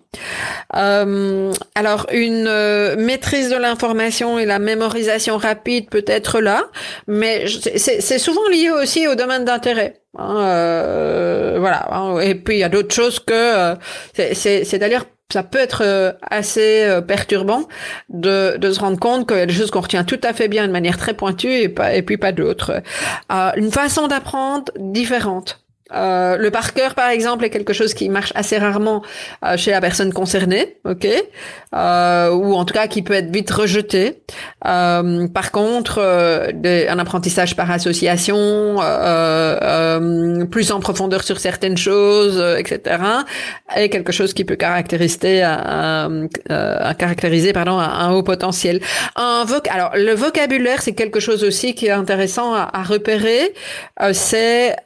alors 0.70 2.06
une 2.12 2.96
maîtrise 2.98 3.50
de 3.50 3.56
l'information 3.56 4.38
et 4.38 4.46
la 4.46 4.58
mémorisation 4.58 5.36
rapide 5.36 5.88
peut 5.90 6.04
être 6.06 6.40
là, 6.40 6.64
mais 7.06 7.46
c'est 7.46 8.18
souvent 8.18 8.46
lié 8.48 8.70
aussi 8.70 9.06
au 9.08 9.14
domaine 9.14 9.44
d'intérêt. 9.44 10.00
Hein, 10.16 10.36
euh, 10.38 11.56
voilà. 11.60 11.88
Hein. 11.92 12.18
Et 12.20 12.34
puis 12.34 12.56
il 12.56 12.60
y 12.60 12.64
a 12.64 12.68
d'autres 12.68 12.94
choses 12.94 13.20
que 13.20 13.32
euh, 13.32 13.74
c'est-à-dire 14.14 15.04
ça 15.30 15.42
peut 15.42 15.58
être 15.58 15.82
euh, 15.84 16.12
assez 16.22 17.00
perturbant 17.06 17.68
de, 18.08 18.58
se 18.62 18.80
rendre 18.80 18.98
compte 18.98 19.28
qu'il 19.28 19.36
y 19.36 19.40
a 19.40 19.46
des 19.46 19.52
choses 19.52 19.70
qu'on 19.70 19.82
retient 19.82 20.04
tout 20.04 20.20
à 20.22 20.32
fait 20.32 20.48
bien 20.48 20.66
de 20.66 20.72
manière 20.72 20.96
très 20.96 21.14
pointue 21.14 21.52
et, 21.52 22.02
puis 22.02 22.16
pas 22.16 22.32
d'autres. 22.32 22.82
une 23.30 23.70
façon 23.70 24.08
d'apprendre 24.08 24.72
différente. 24.76 25.67
Euh, 25.94 26.36
le 26.36 26.50
par 26.50 26.74
cœur, 26.74 26.94
par 26.94 27.08
exemple, 27.08 27.44
est 27.44 27.50
quelque 27.50 27.72
chose 27.72 27.94
qui 27.94 28.08
marche 28.08 28.32
assez 28.34 28.58
rarement 28.58 29.02
euh, 29.44 29.56
chez 29.56 29.70
la 29.70 29.80
personne 29.80 30.12
concernée, 30.12 30.76
ok, 30.84 31.06
euh, 31.74 32.30
ou 32.30 32.54
en 32.54 32.64
tout 32.64 32.74
cas 32.74 32.86
qui 32.86 33.02
peut 33.02 33.14
être 33.14 33.30
vite 33.30 33.50
rejeté. 33.50 34.22
Euh, 34.66 35.28
par 35.28 35.50
contre, 35.50 36.00
un 36.00 36.98
apprentissage 36.98 37.56
par 37.56 37.70
association, 37.70 38.76
plus 40.50 40.72
en 40.72 40.80
profondeur 40.80 41.22
sur 41.22 41.40
certaines 41.40 41.78
choses, 41.78 42.42
etc., 42.58 43.00
est 43.74 43.88
quelque 43.88 44.12
chose 44.12 44.34
qui 44.34 44.44
peut 44.44 44.56
caractériser 44.56 45.42
un, 45.42 46.28
caractériser 46.98 47.52
pardon 47.52 47.78
un, 47.78 48.10
haut 48.12 48.22
potentiel. 48.22 48.80
Un 49.16 49.44
voc 49.46 49.68
alors 49.68 49.92
le 49.94 50.12
vocabulaire, 50.14 50.82
c'est 50.82 50.92
quelque 50.92 51.20
chose 51.20 51.44
aussi 51.44 51.74
qui 51.74 51.86
est 51.86 51.90
intéressant 51.90 52.54
à, 52.54 52.82
repérer. 52.82 53.54
c'est 54.12 54.76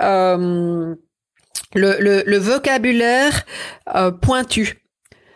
le, 1.74 2.22
le, 2.26 2.38
vocabulaire 2.38 3.44
euh, 3.94 4.10
pointu. 4.10 4.81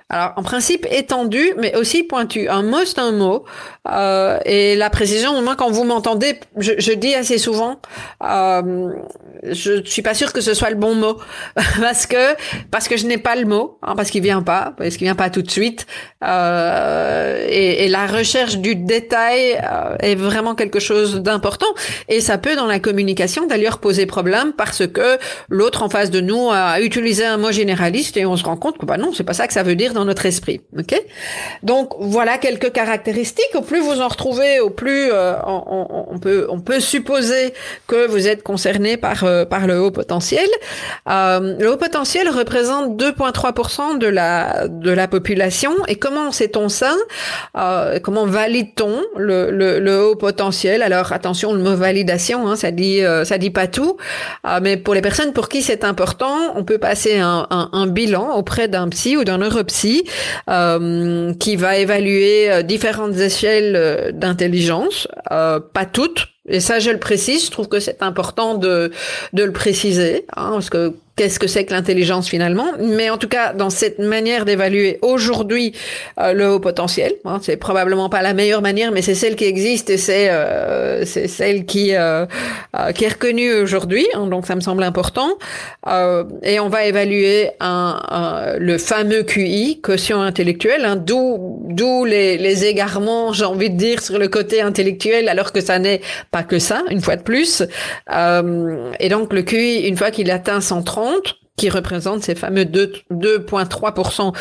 Alors, 0.08 0.34
en 0.36 0.44
principe, 0.44 0.86
étendu, 0.88 1.52
mais 1.58 1.74
aussi 1.74 2.04
pointu. 2.04 2.48
Un 2.48 2.62
mot, 2.62 2.84
c'est 2.84 3.00
un 3.00 3.10
mot. 3.10 3.44
Euh, 3.90 4.38
et 4.44 4.76
la 4.76 4.88
précision, 4.88 5.42
moi, 5.42 5.56
quand 5.56 5.68
vous 5.68 5.82
m'entendez, 5.82 6.38
je, 6.58 6.74
je, 6.78 6.92
dis 6.92 7.12
assez 7.12 7.38
souvent, 7.38 7.80
euh, 8.22 8.92
je 9.42 9.82
suis 9.84 10.02
pas 10.02 10.14
sûre 10.14 10.32
que 10.32 10.40
ce 10.40 10.54
soit 10.54 10.70
le 10.70 10.76
bon 10.76 10.94
mot, 10.94 11.18
parce 11.80 12.06
que 12.06 12.36
parce 12.70 12.86
que 12.86 12.96
je 12.96 13.06
n'ai 13.06 13.18
pas 13.18 13.34
le 13.34 13.46
mot, 13.46 13.78
hein, 13.82 13.94
parce 13.96 14.10
qu'il 14.10 14.22
vient 14.22 14.42
pas, 14.42 14.74
parce 14.78 14.96
qu'il 14.96 15.06
vient 15.06 15.16
pas 15.16 15.28
tout 15.28 15.42
de 15.42 15.50
suite. 15.50 15.86
Euh, 16.24 17.44
et, 17.48 17.84
et, 17.84 17.88
la 17.88 18.06
recherche 18.06 18.58
du 18.58 18.76
détail 18.76 19.60
euh, 19.60 19.96
est 19.98 20.14
vraiment 20.14 20.54
quelque 20.54 20.78
chose 20.78 21.20
d'important. 21.20 21.66
Et 22.08 22.20
ça 22.20 22.38
peut, 22.38 22.54
dans 22.54 22.66
la 22.66 22.78
communication, 22.78 23.46
d'ailleurs 23.46 23.78
poser 23.78 24.06
problème, 24.06 24.52
parce 24.52 24.86
que 24.86 25.18
l'autre 25.48 25.82
en 25.82 25.88
face 25.88 26.12
de 26.12 26.20
nous 26.20 26.50
a 26.50 26.80
utilisé 26.80 27.24
un 27.24 27.38
mot 27.38 27.50
généraliste 27.50 28.16
et 28.16 28.24
on 28.24 28.36
se 28.36 28.44
rend 28.44 28.56
compte 28.56 28.78
que 28.78 28.86
bah 28.86 28.98
non, 28.98 29.12
c'est 29.12 29.24
pas 29.24 29.34
ça 29.34 29.48
que 29.48 29.52
ça 29.52 29.64
veut 29.64 29.74
dire 29.74 29.94
notre 30.04 30.26
esprit. 30.26 30.60
Donc 31.62 31.94
voilà 31.98 32.38
quelques 32.38 32.72
caractéristiques. 32.72 33.54
Au 33.54 33.62
plus 33.62 33.80
vous 33.80 34.00
en 34.00 34.08
retrouvez, 34.08 34.60
au 34.60 34.70
plus 34.70 35.10
euh, 35.12 35.34
on, 35.44 36.18
peut 36.60 36.80
supposer 36.80 37.54
que 37.86 38.06
vous 38.06 38.26
êtes 38.28 38.42
concerné 38.42 38.96
par 38.96 39.24
euh, 39.24 39.44
le 39.66 39.80
haut 39.80 39.90
potentiel. 39.90 40.46
Euh, 41.08 41.56
le 41.58 41.72
haut 41.72 41.76
potentiel 41.76 42.28
représente 42.28 43.00
2,3% 43.00 43.98
de 43.98 44.90
la 44.90 45.08
population. 45.08 45.72
Et 45.88 45.96
comment 45.96 46.32
sait-on 46.32 46.68
ça? 46.68 46.94
Comment 48.02 48.26
valide-t-on 48.26 49.02
le, 49.16 50.00
haut 50.00 50.16
potentiel? 50.16 50.82
Alors 50.82 51.12
attention, 51.12 51.52
le 51.52 51.60
mot 51.60 51.74
validation, 51.74 52.48
hein, 52.48 52.56
ça 52.56 52.70
dit 52.70 53.00
ça 53.24 53.38
dit 53.38 53.50
pas 53.50 53.66
tout. 53.66 53.96
mais 54.62 54.76
pour 54.76 54.94
les 54.94 55.02
personnes 55.02 55.32
pour 55.32 55.48
qui 55.48 55.62
c'est 55.62 55.84
important, 55.84 56.36
on 56.54 56.64
peut 56.64 56.78
passer 56.78 57.18
un, 57.18 57.46
un, 57.50 57.70
un 57.72 57.86
bilan 57.86 58.36
auprès 58.36 58.68
d'un 58.68 58.88
psy 58.88 59.16
ou 59.16 59.24
d'un 59.24 59.38
neuropsy 59.38 59.85
euh, 60.48 61.32
qui 61.34 61.56
va 61.56 61.76
évaluer 61.76 62.50
euh, 62.50 62.62
différentes 62.62 63.16
échelles 63.16 63.74
euh, 63.76 64.12
d'intelligence, 64.12 65.08
pas 65.28 65.86
toutes, 65.92 66.28
et 66.48 66.60
ça, 66.60 66.78
je 66.78 66.90
le 66.90 66.98
précise, 66.98 67.46
je 67.46 67.50
trouve 67.50 67.68
que 67.68 67.80
c'est 67.80 68.02
important 68.02 68.54
de, 68.54 68.92
de 69.32 69.42
le 69.42 69.52
préciser, 69.52 70.26
hein, 70.36 70.50
parce 70.52 70.70
que 70.70 70.94
qu'est-ce 71.16 71.38
que 71.38 71.46
c'est 71.46 71.64
que 71.64 71.72
l'intelligence 71.72 72.28
finalement 72.28 72.66
Mais 72.78 73.10
en 73.10 73.18
tout 73.18 73.28
cas, 73.28 73.52
dans 73.52 73.70
cette 73.70 73.98
manière 73.98 74.44
d'évaluer 74.44 74.98
aujourd'hui 75.02 75.72
euh, 76.20 76.32
le 76.32 76.48
haut 76.48 76.60
potentiel, 76.60 77.14
hein, 77.24 77.38
c'est 77.42 77.56
probablement 77.56 78.08
pas 78.08 78.22
la 78.22 78.34
meilleure 78.34 78.62
manière, 78.62 78.92
mais 78.92 79.02
c'est 79.02 79.14
celle 79.14 79.34
qui 79.34 79.44
existe 79.44 79.90
et 79.90 79.96
c'est 79.96 80.28
euh, 80.30 81.04
c'est 81.04 81.28
celle 81.28 81.64
qui 81.64 81.94
euh, 81.94 82.26
qui 82.94 83.04
est 83.04 83.08
reconnue 83.08 83.54
aujourd'hui, 83.54 84.06
hein, 84.14 84.26
donc 84.26 84.46
ça 84.46 84.54
me 84.54 84.60
semble 84.60 84.82
important. 84.82 85.38
et 86.42 86.60
on 86.60 86.68
va 86.68 86.84
évaluer 86.84 87.50
un, 87.60 88.54
le 88.58 88.78
fameux 88.78 89.22
QI, 89.22 89.80
quotient 89.80 90.20
intellectuel, 90.20 90.84
hein, 90.84 90.96
d'où 90.96 91.56
d'où 91.68 92.04
les, 92.04 92.38
les 92.38 92.64
égarements, 92.64 93.32
j'ai 93.32 93.44
envie 93.44 93.70
de 93.70 93.76
dire, 93.76 94.02
sur 94.02 94.18
le 94.18 94.28
côté 94.28 94.60
intellectuel, 94.60 95.28
alors 95.28 95.52
que 95.52 95.60
ça 95.60 95.78
n'est 95.78 96.00
pas 96.30 96.42
que 96.42 96.58
ça, 96.58 96.82
une 96.90 97.00
fois 97.00 97.16
de 97.16 97.22
plus. 97.22 97.62
Euh, 98.12 98.92
et 99.00 99.08
donc 99.08 99.32
le 99.32 99.42
QI, 99.42 99.86
une 99.86 99.96
fois 99.96 100.10
qu'il 100.10 100.30
atteint 100.30 100.60
130, 100.60 101.05
qui 101.56 101.70
représente 101.70 102.22
ces 102.22 102.34
fameux 102.34 102.64
2,3% 102.64 104.32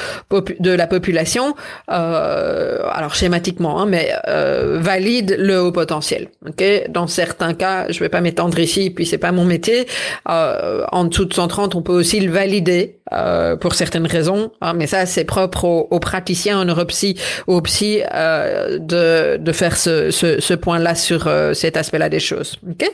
de 0.59 0.71
la 0.71 0.87
population, 0.87 1.55
euh, 1.89 2.85
alors 2.91 3.15
schématiquement, 3.15 3.79
hein, 3.79 3.85
mais 3.85 4.11
euh, 4.27 4.79
valide 4.81 5.35
le 5.39 5.61
haut 5.61 5.71
potentiel. 5.71 6.27
Okay 6.47 6.87
Dans 6.89 7.07
certains 7.07 7.53
cas, 7.53 7.89
je 7.89 7.99
vais 7.99 8.09
pas 8.09 8.21
m'étendre 8.21 8.59
ici, 8.59 8.89
puis 8.89 9.05
c'est 9.05 9.17
pas 9.17 9.31
mon 9.31 9.45
métier. 9.45 9.87
Euh, 10.29 10.85
en 10.91 11.05
dessous 11.05 11.25
de 11.25 11.33
130, 11.33 11.75
on 11.75 11.81
peut 11.81 11.93
aussi 11.93 12.19
le 12.19 12.31
valider 12.31 12.99
euh, 13.13 13.55
pour 13.55 13.75
certaines 13.75 14.07
raisons, 14.07 14.51
hein, 14.61 14.73
mais 14.73 14.87
ça 14.87 15.05
c'est 15.05 15.25
propre 15.25 15.65
aux, 15.65 15.99
praticiens 15.99 16.59
en 16.59 16.65
neuropsy, 16.65 17.15
aux 17.47 17.61
psy, 17.61 18.01
euh, 18.13 18.79
de, 18.79 19.37
de 19.37 19.51
faire 19.51 19.77
ce, 19.77 20.09
ce, 20.11 20.41
ce 20.41 20.53
point-là 20.53 20.95
sur 20.95 21.27
euh, 21.27 21.53
cet 21.53 21.77
aspect-là 21.77 22.09
des 22.09 22.19
choses. 22.19 22.57
Okay 22.71 22.89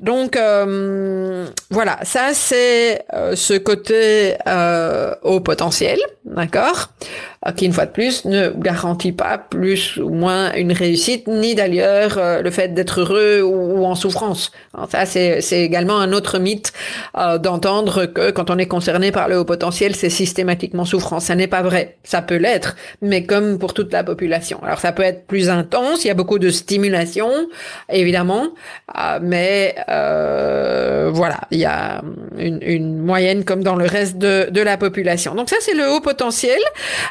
Donc 0.00 0.36
voilà, 1.70 1.98
ça 2.02 2.30
c'est 2.32 3.04
ce 3.34 3.56
côté 3.58 4.34
euh, 4.48 5.14
au 5.22 5.40
potentiel, 5.40 5.98
d'accord? 6.24 6.88
euh, 7.34 7.35
qui 7.52 7.66
une 7.66 7.72
fois 7.72 7.86
de 7.86 7.92
plus 7.92 8.24
ne 8.24 8.48
garantit 8.48 9.12
pas 9.12 9.38
plus 9.38 9.98
ou 9.98 10.10
moins 10.10 10.52
une 10.54 10.72
réussite, 10.72 11.26
ni 11.28 11.54
d'ailleurs 11.54 12.18
euh, 12.18 12.42
le 12.42 12.50
fait 12.50 12.74
d'être 12.74 13.00
heureux 13.00 13.42
ou, 13.42 13.84
en 13.84 13.94
souffrance. 13.94 14.50
ça, 14.90 15.06
c'est, 15.06 15.40
également 15.52 15.98
un 15.98 16.12
autre 16.12 16.38
mythe 16.38 16.72
euh, 17.16 17.38
d'entendre 17.38 18.06
que 18.06 18.30
quand 18.30 18.50
on 18.50 18.58
est 18.58 18.66
concerné 18.66 19.12
par 19.12 19.28
le 19.28 19.38
haut 19.38 19.44
potentiel, 19.44 19.94
c'est 19.94 20.10
systématiquement 20.10 20.84
souffrance. 20.84 21.26
Ça 21.26 21.34
n'est 21.34 21.46
pas 21.46 21.62
vrai. 21.62 21.96
Ça 22.02 22.20
peut 22.22 22.36
l'être, 22.36 22.76
mais 23.00 23.24
comme 23.24 23.58
pour 23.58 23.74
toute 23.74 23.92
la 23.92 24.02
population. 24.02 24.60
Alors 24.62 24.80
ça 24.80 24.92
peut 24.92 25.02
être 25.02 25.26
plus 25.26 25.48
intense, 25.48 26.04
il 26.04 26.08
y 26.08 26.10
a 26.10 26.14
beaucoup 26.14 26.38
de 26.38 26.50
stimulation, 26.50 27.30
évidemment, 27.88 28.48
mais 29.22 29.76
voilà, 29.86 31.40
il 31.50 31.58
y 31.58 31.64
a 31.64 32.02
une, 32.38 32.58
une, 32.62 32.98
moyenne 32.98 33.44
comme 33.44 33.62
dans 33.62 33.76
le 33.76 33.86
reste 33.86 34.18
de, 34.18 34.48
de 34.50 34.60
la 34.60 34.76
population. 34.76 35.34
Donc 35.34 35.48
ça, 35.48 35.56
c'est 35.60 35.74
le 35.74 35.88
haut 35.90 36.00
potentiel. 36.00 36.58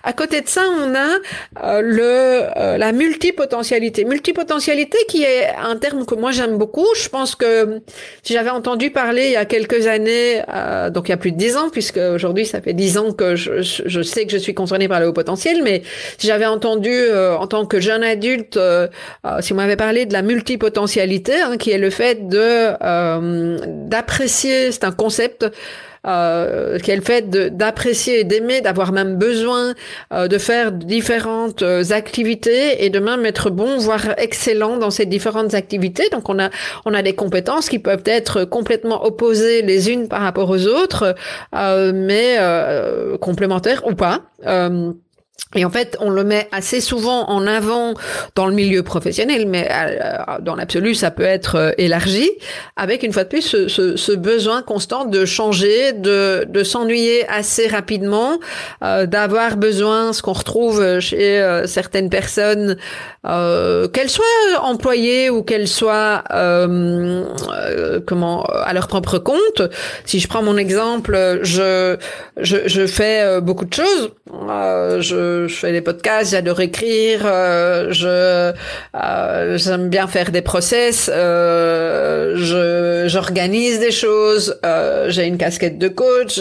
À 0.04 0.14
côté 0.14 0.25
de 0.28 0.48
ça, 0.48 0.64
on 0.70 0.94
a 0.96 1.18
euh, 1.64 1.82
le 1.82 2.42
euh, 2.58 2.78
la 2.78 2.92
multipotentialité. 2.92 4.06
Multipotentialité 4.06 4.98
qui 5.08 5.24
est 5.24 5.48
un 5.62 5.76
terme 5.78 6.06
que 6.06 6.16
moi 6.16 6.32
j'aime 6.32 6.58
beaucoup. 6.58 6.88
Je 6.96 7.10
pense 7.10 7.36
que 7.36 7.82
si 8.24 8.34
j'avais 8.34 8.50
entendu 8.50 8.92
parler 8.92 9.26
il 9.26 9.32
y 9.32 9.36
a 9.36 9.46
quelques 9.46 9.88
années, 9.88 10.42
euh, 10.54 10.90
donc 10.90 11.08
il 11.08 11.12
y 11.12 11.14
a 11.14 11.18
plus 11.18 11.32
de 11.32 11.38
dix 11.38 11.58
ans, 11.58 11.70
puisque 11.70 11.98
aujourd'hui 11.98 12.46
ça 12.46 12.62
fait 12.62 12.74
dix 12.74 12.98
ans 12.98 13.12
que 13.12 13.36
je, 13.36 13.62
je, 13.62 14.02
sais 14.02 14.26
que 14.26 14.32
je 14.32 14.38
suis 14.38 14.54
concernée 14.54 14.88
par 14.88 15.00
le 15.00 15.08
haut 15.08 15.14
potentiel, 15.14 15.62
mais 15.64 15.84
si 16.18 16.28
j'avais 16.28 16.46
entendu 16.46 16.94
en 17.14 17.48
tant 17.48 17.66
que 17.66 17.80
jeune 17.80 18.04
adulte, 18.04 18.60
si 19.42 19.54
on 19.54 19.56
m'avait 19.56 19.76
parlé 19.76 20.06
de 20.06 20.14
la 20.14 20.22
multipotentialité, 20.22 21.42
hein, 21.42 21.58
qui 21.58 21.72
est 21.72 21.78
le 21.78 21.90
fait 21.90 22.28
de 22.28 22.74
d'apprécier, 23.88 24.72
c'est 24.72 24.84
un 24.84 24.92
concept 24.92 25.46
euh, 26.06 26.78
qui 26.80 26.92
est 26.92 26.96
le 26.96 27.02
fait 27.02 27.30
d'apprécier 27.30 28.20
et 28.20 28.24
d'aimer, 28.24 28.62
d'avoir 28.62 28.92
même 28.92 29.18
besoin 29.18 29.74
euh, 30.14 30.28
de 30.28 30.38
faire 30.38 30.72
différentes 30.72 31.62
euh, 31.62 31.84
activités 31.92 32.86
et 32.86 32.90
de 32.90 33.00
même 33.00 33.26
être 33.26 33.50
bon, 33.50 33.78
voire 33.78 34.14
excellent 34.18 34.78
dans 34.78 34.92
ces 34.92 35.06
différentes 35.06 35.54
activités. 35.54 36.10
Donc 36.12 36.30
on 36.30 36.40
a 36.40 36.50
on 36.86 36.94
a 36.94 37.02
des 37.02 37.14
compétences 37.14 37.70
qui 37.70 37.80
peuvent 37.80 38.04
être 38.06 38.44
complètement 38.44 39.06
opposées 39.06 39.62
les 39.62 39.92
unes 39.92 40.08
par 40.08 40.22
rapport 40.22 40.50
aux 40.50 40.68
autres, 40.68 41.16
mais 41.54 42.38
complémentaires 43.20 43.84
ou 43.88 43.96
pas. 43.96 44.22
Et 45.56 45.64
en 45.64 45.70
fait, 45.70 45.96
on 46.02 46.10
le 46.10 46.24
met 46.24 46.50
assez 46.52 46.82
souvent 46.82 47.30
en 47.30 47.48
avant 47.48 47.94
dans 48.36 48.46
le 48.46 48.54
milieu 48.54 48.84
professionnel, 48.84 49.46
mais 49.48 49.70
euh, 49.72 50.18
dans 50.42 50.56
l'absolu, 50.56 50.96
ça 50.96 51.12
peut 51.12 51.24
être 51.24 51.56
euh, 51.56 51.72
élargi, 51.78 52.30
avec 52.76 53.04
une 53.04 53.14
fois 53.14 53.24
de 53.24 53.30
plus 53.30 53.42
ce, 53.68 54.16
besoin 54.16 54.62
constant 54.62 55.06
de 55.06 55.24
changer, 55.24 55.94
de, 55.94 56.46
de 56.50 56.64
s'ennuyer 56.64 57.28
assez 57.30 57.68
rapidement, 57.68 58.40
euh, 58.84 59.06
d'avoir 59.06 59.56
besoin, 59.56 60.12
ce 60.14 60.22
qu'on 60.22 60.34
retrouve 60.34 61.00
chez 61.00 61.62
certaines 61.66 62.10
personnes, 62.10 62.78
qu'elles 63.24 64.10
soient 64.10 64.26
employées 64.62 65.30
ou 65.30 65.44
qu'elles 65.44 65.68
soient 65.68 66.24
comment 68.06 68.44
à 68.44 68.74
leur 68.74 68.88
propre 68.88 69.20
compte. 69.20 69.62
Si 70.06 70.20
je 70.20 70.28
prends 70.28 70.44
mon 70.44 70.58
exemple, 70.58 71.40
je 71.44 71.98
je, 72.38 72.58
je 72.66 72.88
fais 72.88 73.42
beaucoup 73.42 73.66
de 73.66 73.74
choses. 73.74 74.12
je 74.30 75.25
je, 75.48 75.48
fais 75.48 75.72
des 75.72 75.82
podcasts, 75.82 76.32
j'adore 76.32 76.60
écrire, 76.62 77.22
euh, 77.26 77.92
je 77.92 78.54
euh, 78.96 79.58
j'aime 79.58 79.90
bien 79.90 80.08
faire 80.08 80.32
des 80.32 80.42
process, 80.42 81.10
euh, 81.14 82.34
je 82.38 83.08
j'organise 83.08 83.80
des 83.80 83.92
choses, 83.92 84.60
j'ai 85.08 85.26
une 85.26 85.38
casquette 85.38 85.78
de 85.78 85.88
coach, 85.88 86.40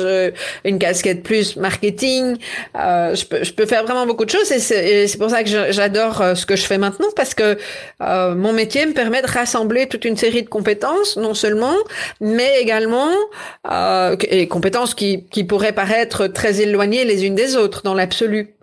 une 0.64 0.78
casquette 0.78 1.22
plus 1.22 1.56
marketing, 1.56 2.36
je 2.74 3.24
peux 3.24 3.44
je 3.44 3.52
peux 3.52 3.66
faire 3.66 3.84
vraiment 3.84 4.06
beaucoup 4.06 4.24
de 4.24 4.30
choses 4.30 4.50
et 4.52 5.06
c'est 5.06 5.18
pour 5.18 5.30
ça 5.30 5.42
que 5.42 5.50
j'adore 5.70 6.22
ce 6.34 6.46
que 6.46 6.56
je 6.56 6.64
fais 6.64 6.78
maintenant 6.78 7.08
parce 7.16 7.34
que 7.34 7.56
mon 8.00 8.52
métier 8.52 8.86
me 8.86 8.92
permet 8.92 9.22
de 9.22 9.30
rassembler 9.30 9.86
toute 9.86 10.04
une 10.04 10.16
série 10.16 10.42
de 10.42 10.48
compétences 10.48 11.16
non 11.16 11.34
seulement 11.34 11.74
mais 12.20 12.60
également 12.60 13.10
et 14.30 14.48
compétences 14.48 14.94
qui 14.94 15.24
qui 15.30 15.44
pourraient 15.44 15.72
paraître 15.72 16.26
très 16.26 16.60
éloignées 16.60 17.04
les 17.04 17.26
unes 17.26 17.34
des 17.34 17.56
autres 17.56 17.82
dans 17.82 17.94
l'absolu, 17.94 18.54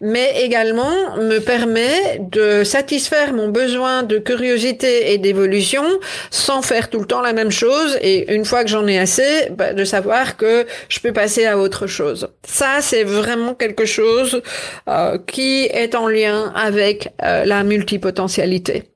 mais 0.00 0.42
également 0.42 1.16
me 1.16 1.38
permet 1.38 2.18
de 2.18 2.64
satisfaire 2.64 3.32
mon 3.32 3.48
besoin 3.48 4.02
de 4.02 4.18
curiosité 4.18 5.12
et 5.12 5.18
d'évolution 5.18 5.84
sans 6.30 6.62
faire 6.62 6.90
tout 6.90 7.00
le 7.00 7.06
temps 7.06 7.20
la 7.20 7.32
même 7.32 7.50
chose 7.50 7.98
et 8.00 8.32
une 8.34 8.44
fois 8.44 8.64
que 8.64 8.70
j'en 8.70 8.86
ai 8.86 8.98
assez, 8.98 9.48
bah, 9.50 9.72
de 9.72 9.84
savoir 9.84 10.36
que 10.36 10.66
je 10.88 11.00
peux 11.00 11.12
passer 11.12 11.46
à 11.46 11.58
autre 11.58 11.86
chose. 11.86 12.28
Ça, 12.46 12.80
c'est 12.80 13.04
vraiment 13.04 13.54
quelque 13.54 13.84
chose 13.84 14.42
euh, 14.88 15.18
qui 15.26 15.64
est 15.64 15.94
en 15.94 16.08
lien 16.08 16.52
avec 16.54 17.08
euh, 17.22 17.44
la 17.44 17.64
multipotentialité. 17.64 18.95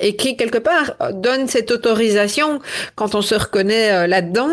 Et 0.00 0.16
qui 0.16 0.36
quelque 0.36 0.58
part 0.58 0.96
donne 1.12 1.46
cette 1.46 1.70
autorisation 1.70 2.58
quand 2.96 3.14
on 3.14 3.22
se 3.22 3.36
reconnaît 3.36 3.92
euh, 3.92 4.06
là-dedans 4.08 4.50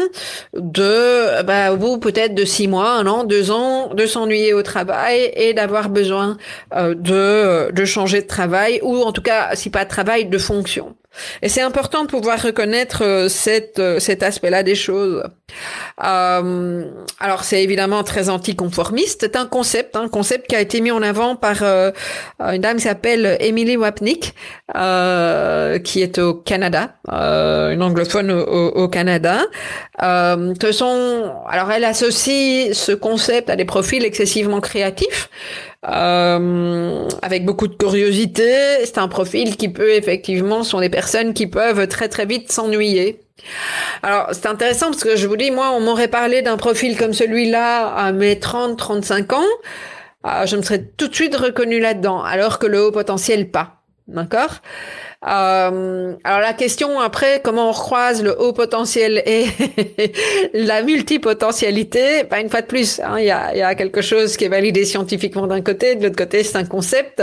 de, 0.54 1.42
bah, 1.42 1.74
au 1.74 1.78
bout 1.78 1.98
peut-être 1.98 2.36
de 2.36 2.46
six 2.46 2.68
mois, 2.68 2.92
un 2.92 3.08
an, 3.08 3.24
deux 3.24 3.50
ans, 3.50 3.94
de 3.96 4.06
s'ennuyer 4.06 4.54
au 4.54 4.62
travail 4.62 5.32
et 5.36 5.54
d'avoir 5.54 5.90
besoin 5.90 6.38
euh, 6.76 6.94
de 6.94 7.72
de 7.72 7.86
changer 7.86 8.22
de 8.22 8.28
travail 8.28 8.80
ou 8.84 9.02
en 9.02 9.12
tout 9.12 9.24
cas, 9.24 9.56
si 9.56 9.72
pas 9.72 9.86
de 9.86 9.90
travail, 9.90 10.26
de 10.26 10.38
fonction. 10.38 10.96
Et 11.42 11.50
c'est 11.50 11.62
important 11.62 12.04
de 12.04 12.08
pouvoir 12.08 12.42
reconnaître 12.42 13.04
euh, 13.04 13.28
cette, 13.30 13.80
euh, 13.80 14.00
cet 14.00 14.24
aspect-là 14.24 14.64
des 14.64 14.76
choses. 14.76 15.24
Euh, 16.04 16.86
alors 17.20 17.44
c'est 17.44 17.62
évidemment 17.64 18.04
très 18.04 18.30
anticonformiste. 18.30 19.22
C'est 19.22 19.36
un 19.36 19.46
concept, 19.46 19.96
un 19.96 20.08
concept 20.08 20.48
qui 20.48 20.56
a 20.56 20.62
été 20.62 20.80
mis 20.82 20.92
en 20.92 21.02
avant 21.02 21.36
par 21.36 21.64
euh, 21.64 21.92
une 22.40 22.62
dame 22.62 22.78
qui 22.78 22.84
s'appelle 22.84 23.38
Emily 23.40 23.76
Wapnick, 23.76 24.34
euh, 24.76 25.80
qui 25.80 26.02
est 26.02 26.18
au 26.20 26.34
Canada, 26.34 26.96
une 27.10 27.84
anglophone 27.84 28.32
au, 28.32 28.68
au 28.70 28.88
Canada. 28.88 29.42
Ce 30.00 30.72
sont, 30.72 31.34
alors 31.50 31.72
elle 31.72 31.84
associe 31.84 32.74
ce 32.74 32.94
concept 32.94 33.50
à 33.50 33.56
des 33.56 33.66
profils 33.66 34.04
excessivement 34.06 34.62
créatifs 34.62 35.30
euh, 35.88 37.08
avec 37.22 37.46
beaucoup 37.46 37.68
de 37.68 37.76
curiosité. 37.76 38.86
C'est 38.86 38.98
un 38.98 39.08
profil 39.08 39.58
qui 39.58 39.70
peut 39.70 39.94
effectivement, 39.94 40.64
sont 40.64 40.80
des 40.80 40.90
personnes 40.90 41.34
qui 41.34 41.48
peuvent 41.48 41.88
très 41.88 42.08
très 42.08 42.26
vite 42.26 42.52
s'ennuyer. 42.52 43.22
Alors, 44.04 44.30
c'est 44.34 44.46
intéressant 44.46 44.88
parce 44.88 45.04
que 45.04 45.16
je 45.16 45.28
vous 45.28 45.38
dis, 45.38 45.52
moi, 45.52 45.72
on 45.72 45.80
m'aurait 45.80 46.08
parlé 46.08 46.42
d'un 46.42 46.58
profil 46.58 46.98
comme 46.98 47.14
celui-là 47.14 47.88
à 47.88 48.12
mes 48.12 48.40
30, 48.40 48.78
35 48.78 49.34
ans. 49.34 49.42
Euh, 50.26 50.46
je 50.46 50.56
me 50.56 50.62
serais 50.62 50.84
tout 50.98 51.08
de 51.08 51.16
suite 51.16 51.36
reconnue 51.36 51.80
là-dedans, 51.80 52.22
alors 52.22 52.60
que 52.60 52.68
le 52.68 52.84
haut 52.84 52.92
potentiel, 52.92 53.50
pas. 53.50 53.82
D'accord? 54.08 54.58
Euh, 55.28 56.16
alors 56.24 56.40
la 56.40 56.54
question 56.54 57.00
après, 57.00 57.42
comment 57.44 57.70
on 57.70 57.72
recroise 57.72 58.24
le 58.24 58.40
haut 58.42 58.54
potentiel 58.54 59.22
et 59.26 59.46
la 60.54 60.82
multipotentialité? 60.82 62.24
Ben, 62.30 62.40
Une 62.40 62.50
fois 62.50 62.62
de 62.62 62.68
plus, 62.68 63.00
hein, 63.00 63.20
il 63.20 63.26
y, 63.26 63.32
a, 63.32 63.56
y, 63.56 63.62
a, 63.62 63.76
quelque 63.76 64.02
chose 64.02 64.36
qui 64.36 64.46
est 64.46 64.50
validé 64.50 64.84
scientifiquement 64.84 65.46
d'un 65.46 65.62
côté, 65.62 65.96
de 65.96 66.04
l'autre 66.04 66.16
côté 66.16 66.44
c'est 66.44 66.58
un 66.58 66.66
concept. 66.66 67.22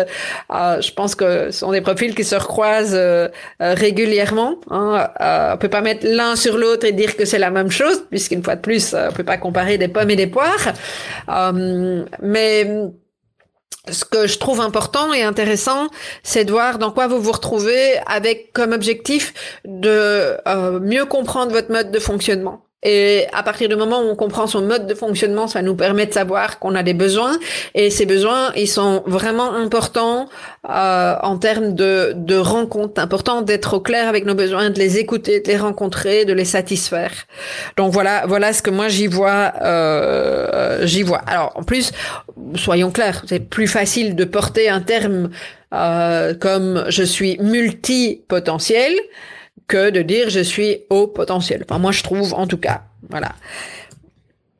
Euh, 0.55 0.81
je 0.81 0.93
pense 0.93 1.15
que 1.15 1.51
ce 1.51 1.59
sont 1.59 1.73
des 1.73 1.81
profils 1.81 2.15
qui 2.15 2.25
se 2.25 2.37
recroisent 2.37 2.95
euh, 2.95 3.29
euh 3.63 3.75
régulièrement. 3.75 4.61
Hein. 4.71 5.09
Euh, 5.21 5.55
on 5.55 5.59
peut 5.59 5.69
pas 5.69 5.81
mettre 5.81 6.07
l'un 6.07 6.37
sur 6.37 6.57
l'autre 6.57 6.87
et 6.87 6.93
dire 6.93 7.17
que 7.17 7.25
c'est 7.25 7.39
la 7.39 7.51
même 7.51 7.71
chose, 7.71 8.05
puisqu'une 8.11 8.43
fois 8.43 8.57
de 8.57 8.61
plus, 8.61 8.95
on 8.95 9.13
peut 9.13 9.25
pas 9.25 9.39
comparer 9.39 9.79
des 9.79 9.89
pommes 9.89 10.11
et 10.11 10.17
des 10.17 10.27
poires. 10.27 10.73
Euh, 11.29 12.05
mais 12.23 12.67
ce 13.91 14.05
que 14.05 14.27
je 14.27 14.39
trouve 14.39 14.61
important 14.61 15.13
et 15.13 15.23
intéressant, 15.23 15.89
c'est 16.23 16.45
de 16.45 16.53
voir 16.53 16.79
dans 16.79 16.91
quoi 16.91 17.07
vous 17.07 17.21
vous 17.21 17.33
retrouvez 17.33 17.99
avec 18.07 18.53
comme 18.53 18.73
objectif 18.73 19.33
de 19.65 20.37
euh, 20.47 20.81
mieux 20.81 21.07
comprendre 21.07 21.53
votre 21.53 21.71
mode 21.73 21.91
de 21.91 21.99
fonctionnement. 21.99 22.68
Et 22.85 23.27
à 23.33 23.43
partir 23.43 23.69
du 23.69 23.75
moment 23.75 24.01
où 24.03 24.09
on 24.09 24.15
comprend 24.15 24.47
son 24.47 24.63
mode 24.63 24.87
de 24.87 24.95
fonctionnement, 24.95 25.49
ça 25.49 25.63
nous 25.63 25.75
permet 25.75 26.07
de 26.07 26.13
savoir 26.13 26.61
qu'on 26.61 26.77
a 26.77 26.85
des 26.85 26.95
besoins. 26.95 27.37
Et 27.75 27.91
ces 27.91 28.07
besoins, 28.07 28.53
ils 28.55 28.69
sont 28.69 29.03
vraiment 29.05 29.53
importants 29.53 30.29
euh, 30.71 31.17
en 31.21 31.39
termes 31.39 31.75
de, 31.75 32.13
de 32.15 32.37
rencontres. 32.37 33.01
Important 33.01 33.43
d'être 33.43 33.75
au 33.75 33.81
clair 33.81 34.09
avec 34.09 34.25
nos 34.27 34.37
besoins, 34.37 34.71
de 34.71 34.79
les 34.79 34.99
écouter, 34.99 35.41
de 35.41 35.49
les 35.49 35.57
rencontrer, 35.57 36.25
de 36.25 36.33
les 36.33 36.45
satisfaire. 36.45 37.11
Donc 37.77 37.93
voilà, 37.93 38.27
voilà 38.27 38.53
ce 38.53 38.63
que 38.63 38.71
moi 38.71 38.87
j'y 38.87 39.09
vois. 39.09 39.55
Euh, 39.61 40.87
j'y 40.87 41.03
vois. 41.03 41.23
Alors 41.27 41.53
en 41.57 41.65
plus, 41.65 41.91
soyons 42.55 42.93
clairs, 42.93 43.25
c'est 43.27 43.41
plus 43.41 43.67
facile 43.67 44.15
de 44.15 44.25
porter 44.25 44.69
un 44.69 44.81
terme 44.81 45.31
euh, 45.75 46.33
comme 46.33 46.85
je 46.89 47.03
suis 47.03 47.39
multipotentiel 47.41 48.95
que 49.69 49.91
de 49.91 50.03
dire 50.03 50.31
je 50.31 50.41
suis 50.41 50.81
au 50.91 51.07
potentiel. 51.07 51.65
Enfin, 51.69 51.79
moi, 51.79 51.93
je 51.93 52.03
trouve, 52.03 52.35
en 52.35 52.47
tout 52.47 52.57
cas. 52.57 52.83
Voilà. 53.09 53.33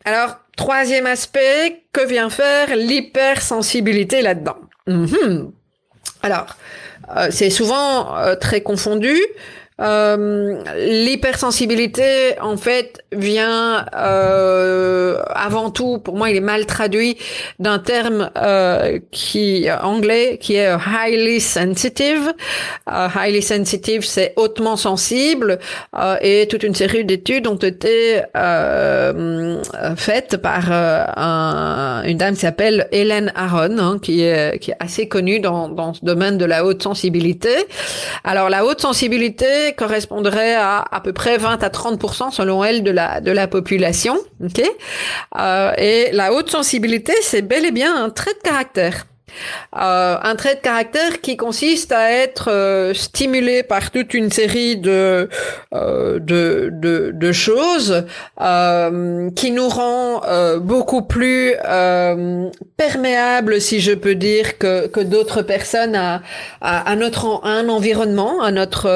Alors, 0.05 0.37
troisième 0.57 1.07
aspect, 1.07 1.83
que 1.93 2.07
vient 2.07 2.31
faire 2.31 2.77
l'hypersensibilité 2.77 4.23
là-dedans? 4.23 4.59
Mhm. 4.87 5.53
Alors, 6.23 6.57
euh, 7.17 7.29
c'est 7.31 7.51
souvent 7.51 8.17
euh, 8.17 8.35
très 8.37 8.61
confondu. 8.61 9.17
Euh, 9.81 10.63
l'hypersensibilité, 10.77 12.39
en 12.41 12.57
fait, 12.57 13.03
vient 13.13 13.87
euh, 13.95 15.23
avant 15.35 15.71
tout, 15.71 15.99
pour 15.99 16.17
moi, 16.17 16.31
il 16.31 16.37
est 16.37 16.41
mal 16.41 16.67
traduit 16.67 17.17
d'un 17.59 17.79
terme 17.79 18.31
euh, 18.37 18.99
qui 19.11 19.69
anglais 19.71 20.39
qui 20.41 20.57
est 20.57 20.69
highly 20.69 21.41
sensitive. 21.41 22.33
Euh, 22.91 23.09
highly 23.15 23.43
sensitive, 23.43 24.05
c'est 24.05 24.33
hautement 24.37 24.77
sensible, 24.77 25.59
euh, 25.97 26.17
et 26.23 26.47
toute 26.49 26.63
une 26.63 26.75
série 26.75 27.05
d'études 27.05 27.47
ont 27.47 27.57
été 27.57 28.23
euh, 28.37 29.63
faites 29.97 30.37
par 30.39 30.73
un, 30.73 32.03
une 32.05 32.19
dame 32.19 32.35
qui 32.35 32.41
s'appelle 32.41 32.89
Hélène 32.93 33.33
Aron, 33.35 33.79
hein, 33.79 33.99
qui 34.01 34.23
est 34.23 34.59
qui 34.59 34.71
est 34.71 34.77
assez 34.81 35.09
connue 35.09 35.41
dans 35.41 35.69
dans 35.69 35.95
ce 35.95 36.05
domaine 36.05 36.39
de 36.39 36.45
la 36.45 36.65
haute 36.65 36.83
sensibilité. 36.83 37.51
Alors 38.25 38.49
la 38.49 38.65
haute 38.65 38.81
sensibilité 38.81 39.68
correspondrait 39.75 40.55
à 40.55 40.85
à 40.91 41.01
peu 41.01 41.13
près 41.13 41.39
20 41.39 41.63
à 41.63 41.69
30% 41.69 42.31
selon 42.31 42.65
elle 42.65 42.83
de 42.83 42.91
la 42.91 43.21
de 43.21 43.31
la 43.31 43.47
population. 43.49 44.19
Ok? 44.45 44.63
Euh, 45.39 45.73
et 45.77 46.11
la 46.13 46.33
haute 46.33 46.51
sensibilité, 46.51 47.13
c'est 47.23 47.43
bel 47.43 47.65
et 47.65 47.73
bien 47.73 48.05
un 48.05 48.11
trait 48.11 48.35
de 48.35 48.41
caractère. 48.49 49.07
Euh, 49.77 50.17
un 50.23 50.35
trait 50.37 50.55
de 50.55 50.61
caractère 50.61 51.21
qui 51.21 51.37
consiste 51.37 51.93
à 51.93 52.11
être 52.11 52.51
euh, 52.51 52.95
stimulé 52.95 53.63
par 53.63 53.91
toute 53.91 54.15
une 54.15 54.31
série 54.31 54.77
de 54.77 55.29
euh, 55.75 56.19
de, 56.19 56.71
de, 56.73 57.11
de, 57.15 57.33
choses 57.33 58.05
qui 59.37 59.51
nous 59.51 59.69
rend 59.69 60.23
beaucoup 60.61 61.03
plus 61.03 61.55
perméable, 62.77 63.61
si 63.61 63.81
je 63.81 63.93
peux 63.93 64.15
dire, 64.15 64.59
que, 64.59 64.87
que 64.87 65.01
d'autres 65.01 65.43
personnes 65.43 65.95
à, 65.95 66.23
à, 66.61 66.91
à, 66.91 66.97
notre 66.97 67.45
un 67.45 67.69
environnement, 67.69 68.43
à 68.43 68.51
notre 68.51 68.89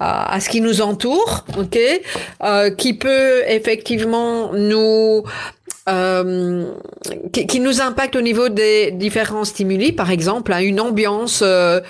à, 0.00 0.34
à, 0.34 0.40
ce 0.40 0.48
qui 0.48 0.60
nous 0.60 0.82
entoure, 0.82 1.44
ok, 1.58 1.78
qui 2.76 2.94
peut 2.94 3.42
effectivement 3.46 4.52
nous 4.52 5.24
euh, 5.88 6.72
qui, 7.32 7.60
nous 7.60 7.82
impacte 7.82 8.16
au 8.16 8.22
niveau 8.22 8.48
des 8.48 8.90
différents 8.90 9.44
stimuli, 9.44 9.92
par 9.92 10.10
exemple, 10.10 10.52
une 10.60 10.80
ambiance 10.80 11.42
euh, 11.44 11.80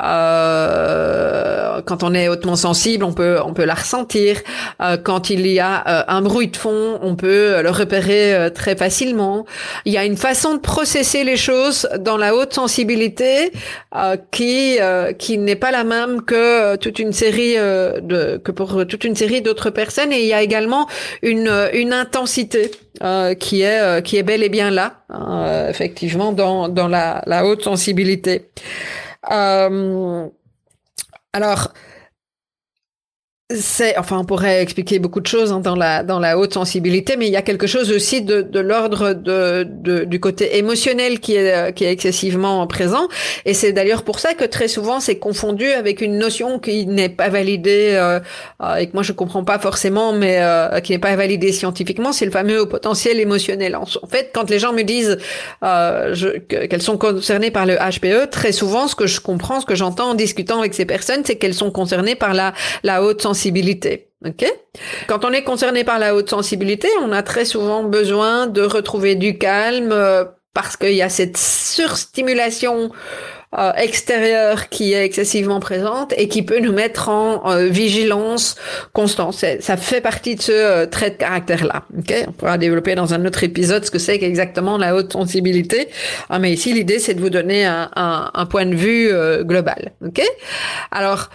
euh, 0.00 1.82
quand 1.84 2.02
on 2.02 2.14
est 2.14 2.28
hautement 2.28 2.56
sensible, 2.56 3.04
on 3.04 3.12
peut 3.12 3.38
on 3.44 3.52
peut 3.52 3.64
la 3.64 3.74
ressentir. 3.74 4.40
Euh, 4.80 4.96
quand 4.96 5.28
il 5.28 5.46
y 5.46 5.60
a 5.60 5.84
euh, 5.86 6.04
un 6.08 6.22
bruit 6.22 6.48
de 6.48 6.56
fond, 6.56 6.98
on 7.02 7.14
peut 7.14 7.60
le 7.62 7.70
repérer 7.70 8.34
euh, 8.34 8.50
très 8.50 8.74
facilement. 8.74 9.44
Il 9.84 9.92
y 9.92 9.98
a 9.98 10.04
une 10.04 10.16
façon 10.16 10.54
de 10.54 10.60
processer 10.60 11.24
les 11.24 11.36
choses 11.36 11.88
dans 12.00 12.16
la 12.16 12.34
haute 12.34 12.54
sensibilité 12.54 13.52
qui 14.30 14.78
qui 15.18 15.38
n'est 15.38 15.56
pas 15.56 15.70
la 15.70 15.84
même 15.84 16.22
que 16.22 16.76
toute 16.76 16.98
une 16.98 17.12
série 17.12 17.56
de 17.56 18.40
que 18.42 18.50
pour 18.50 18.86
toute 18.86 19.04
une 19.04 19.16
série 19.16 19.42
d'autres 19.42 19.70
personnes. 19.70 20.12
Et 20.12 20.22
il 20.22 20.26
y 20.26 20.32
a 20.32 20.42
également 20.42 20.88
une 21.22 21.52
une 21.72 21.92
intensité 21.92 22.70
qui 23.38 23.62
est 23.62 24.02
qui 24.04 24.16
est 24.16 24.22
bel 24.22 24.42
et 24.42 24.48
bien 24.48 24.70
là, 24.70 24.94
effectivement 25.68 26.32
dans 26.32 26.68
dans 26.68 26.88
la, 26.88 27.22
la 27.26 27.44
haute 27.46 27.62
sensibilité. 27.62 28.50
Euh, 29.30 30.28
alors, 31.32 31.72
c'est, 33.56 33.96
enfin, 33.98 34.18
on 34.18 34.24
pourrait 34.24 34.62
expliquer 34.62 34.98
beaucoup 34.98 35.20
de 35.20 35.26
choses 35.26 35.52
hein, 35.52 35.60
dans 35.60 35.76
la 35.76 36.02
dans 36.02 36.18
la 36.18 36.38
haute 36.38 36.54
sensibilité, 36.54 37.16
mais 37.16 37.26
il 37.26 37.32
y 37.32 37.36
a 37.36 37.42
quelque 37.42 37.66
chose 37.66 37.92
aussi 37.92 38.22
de, 38.22 38.42
de 38.42 38.60
l'ordre 38.60 39.12
de, 39.12 39.66
de, 39.68 40.04
du 40.04 40.20
côté 40.20 40.58
émotionnel 40.58 41.20
qui 41.20 41.36
est 41.36 41.74
qui 41.74 41.84
est 41.84 41.92
excessivement 41.92 42.66
présent. 42.66 43.08
Et 43.44 43.54
c'est 43.54 43.72
d'ailleurs 43.72 44.02
pour 44.02 44.18
ça 44.18 44.34
que 44.34 44.44
très 44.44 44.68
souvent 44.68 45.00
c'est 45.00 45.16
confondu 45.16 45.66
avec 45.66 46.00
une 46.00 46.18
notion 46.18 46.58
qui 46.58 46.86
n'est 46.86 47.08
pas 47.08 47.28
validée 47.28 47.92
euh, 47.94 48.20
euh 48.62 48.76
et 48.76 48.86
que 48.86 48.92
moi 48.94 49.02
je 49.02 49.12
comprends 49.12 49.44
pas 49.44 49.58
forcément, 49.58 50.12
mais 50.12 50.38
euh, 50.40 50.80
qui 50.80 50.92
n'est 50.92 50.98
pas 50.98 51.14
validée 51.16 51.52
scientifiquement. 51.52 52.12
C'est 52.12 52.24
le 52.24 52.30
fameux 52.30 52.66
potentiel 52.66 53.20
émotionnel. 53.20 53.76
En, 53.76 53.86
fait, 54.08 54.30
quand 54.32 54.50
les 54.50 54.58
gens 54.58 54.72
me 54.72 54.82
disent 54.82 55.18
euh, 55.62 56.14
qu'elles 56.48 56.82
sont 56.82 56.98
concernées 56.98 57.50
par 57.50 57.66
le 57.66 57.76
HPE, 57.76 58.30
très 58.30 58.52
souvent 58.52 58.88
ce 58.88 58.94
que 58.94 59.06
je 59.06 59.20
comprends, 59.20 59.60
ce 59.60 59.66
que 59.66 59.74
j'entends 59.74 60.10
en 60.10 60.14
discutant 60.14 60.60
avec 60.60 60.74
ces 60.74 60.84
personnes, 60.84 61.22
c'est 61.24 61.36
qu'elles 61.36 61.54
sont 61.54 61.70
concernées 61.70 62.14
par 62.14 62.34
la 62.34 62.54
la 62.82 63.02
haute 63.02 63.22
sensibilité 63.22 63.41
Quand 65.08 65.24
on 65.24 65.32
est 65.32 65.42
concerné 65.42 65.84
par 65.84 65.98
la 65.98 66.14
haute 66.14 66.30
sensibilité, 66.30 66.88
on 67.02 67.12
a 67.12 67.22
très 67.22 67.44
souvent 67.44 67.82
besoin 67.82 68.46
de 68.46 68.62
retrouver 68.62 69.14
du 69.14 69.38
calme 69.38 69.90
euh, 69.92 70.24
parce 70.54 70.76
qu'il 70.76 70.94
y 70.94 71.02
a 71.02 71.08
cette 71.08 71.36
surstimulation 71.36 72.92
euh, 73.58 73.70
extérieure 73.74 74.70
qui 74.70 74.94
est 74.94 75.04
excessivement 75.04 75.60
présente 75.60 76.14
et 76.16 76.26
qui 76.26 76.42
peut 76.42 76.58
nous 76.58 76.72
mettre 76.72 77.10
en 77.10 77.50
euh, 77.50 77.66
vigilance 77.66 78.56
constante. 78.94 79.34
Ça 79.34 79.76
fait 79.76 80.00
partie 80.00 80.36
de 80.36 80.40
ce 80.40 80.52
euh, 80.52 80.86
trait 80.86 81.10
de 81.10 81.16
caractère-là. 81.16 81.82
Okay 81.98 82.24
On 82.28 82.32
pourra 82.32 82.56
développer 82.56 82.94
dans 82.94 83.12
un 83.12 83.26
autre 83.26 83.44
épisode 83.44 83.84
ce 83.84 83.90
que 83.90 83.98
c'est 83.98 84.22
exactement 84.22 84.78
la 84.78 84.96
haute 84.96 85.12
sensibilité. 85.12 85.88
Ah, 86.30 86.38
mais 86.38 86.50
ici, 86.50 86.72
l'idée, 86.72 86.98
c'est 86.98 87.12
de 87.12 87.20
vous 87.20 87.28
donner 87.28 87.66
un, 87.66 87.90
un, 87.94 88.30
un 88.32 88.46
point 88.46 88.64
de 88.64 88.74
vue 88.74 89.10
global. 89.42 89.92
Ok? 90.02 90.22
Alors, 90.90 91.28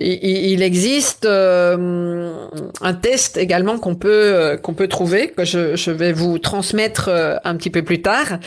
il, 0.00 0.52
il, 0.52 0.62
existe 0.62 1.26
un 1.26 2.94
test 3.02 3.36
également 3.36 3.78
qu'on 3.78 3.96
peut 3.96 4.58
qu'on 4.62 4.74
peut 4.74 4.88
trouver 4.88 5.28
que 5.28 5.44
je, 5.44 5.74
je 5.74 5.90
vais 5.90 6.12
vous 6.12 6.38
transmettre 6.38 7.10
un 7.42 7.56
petit 7.56 7.70
peu 7.70 7.82
plus 7.82 8.00
tard, 8.00 8.38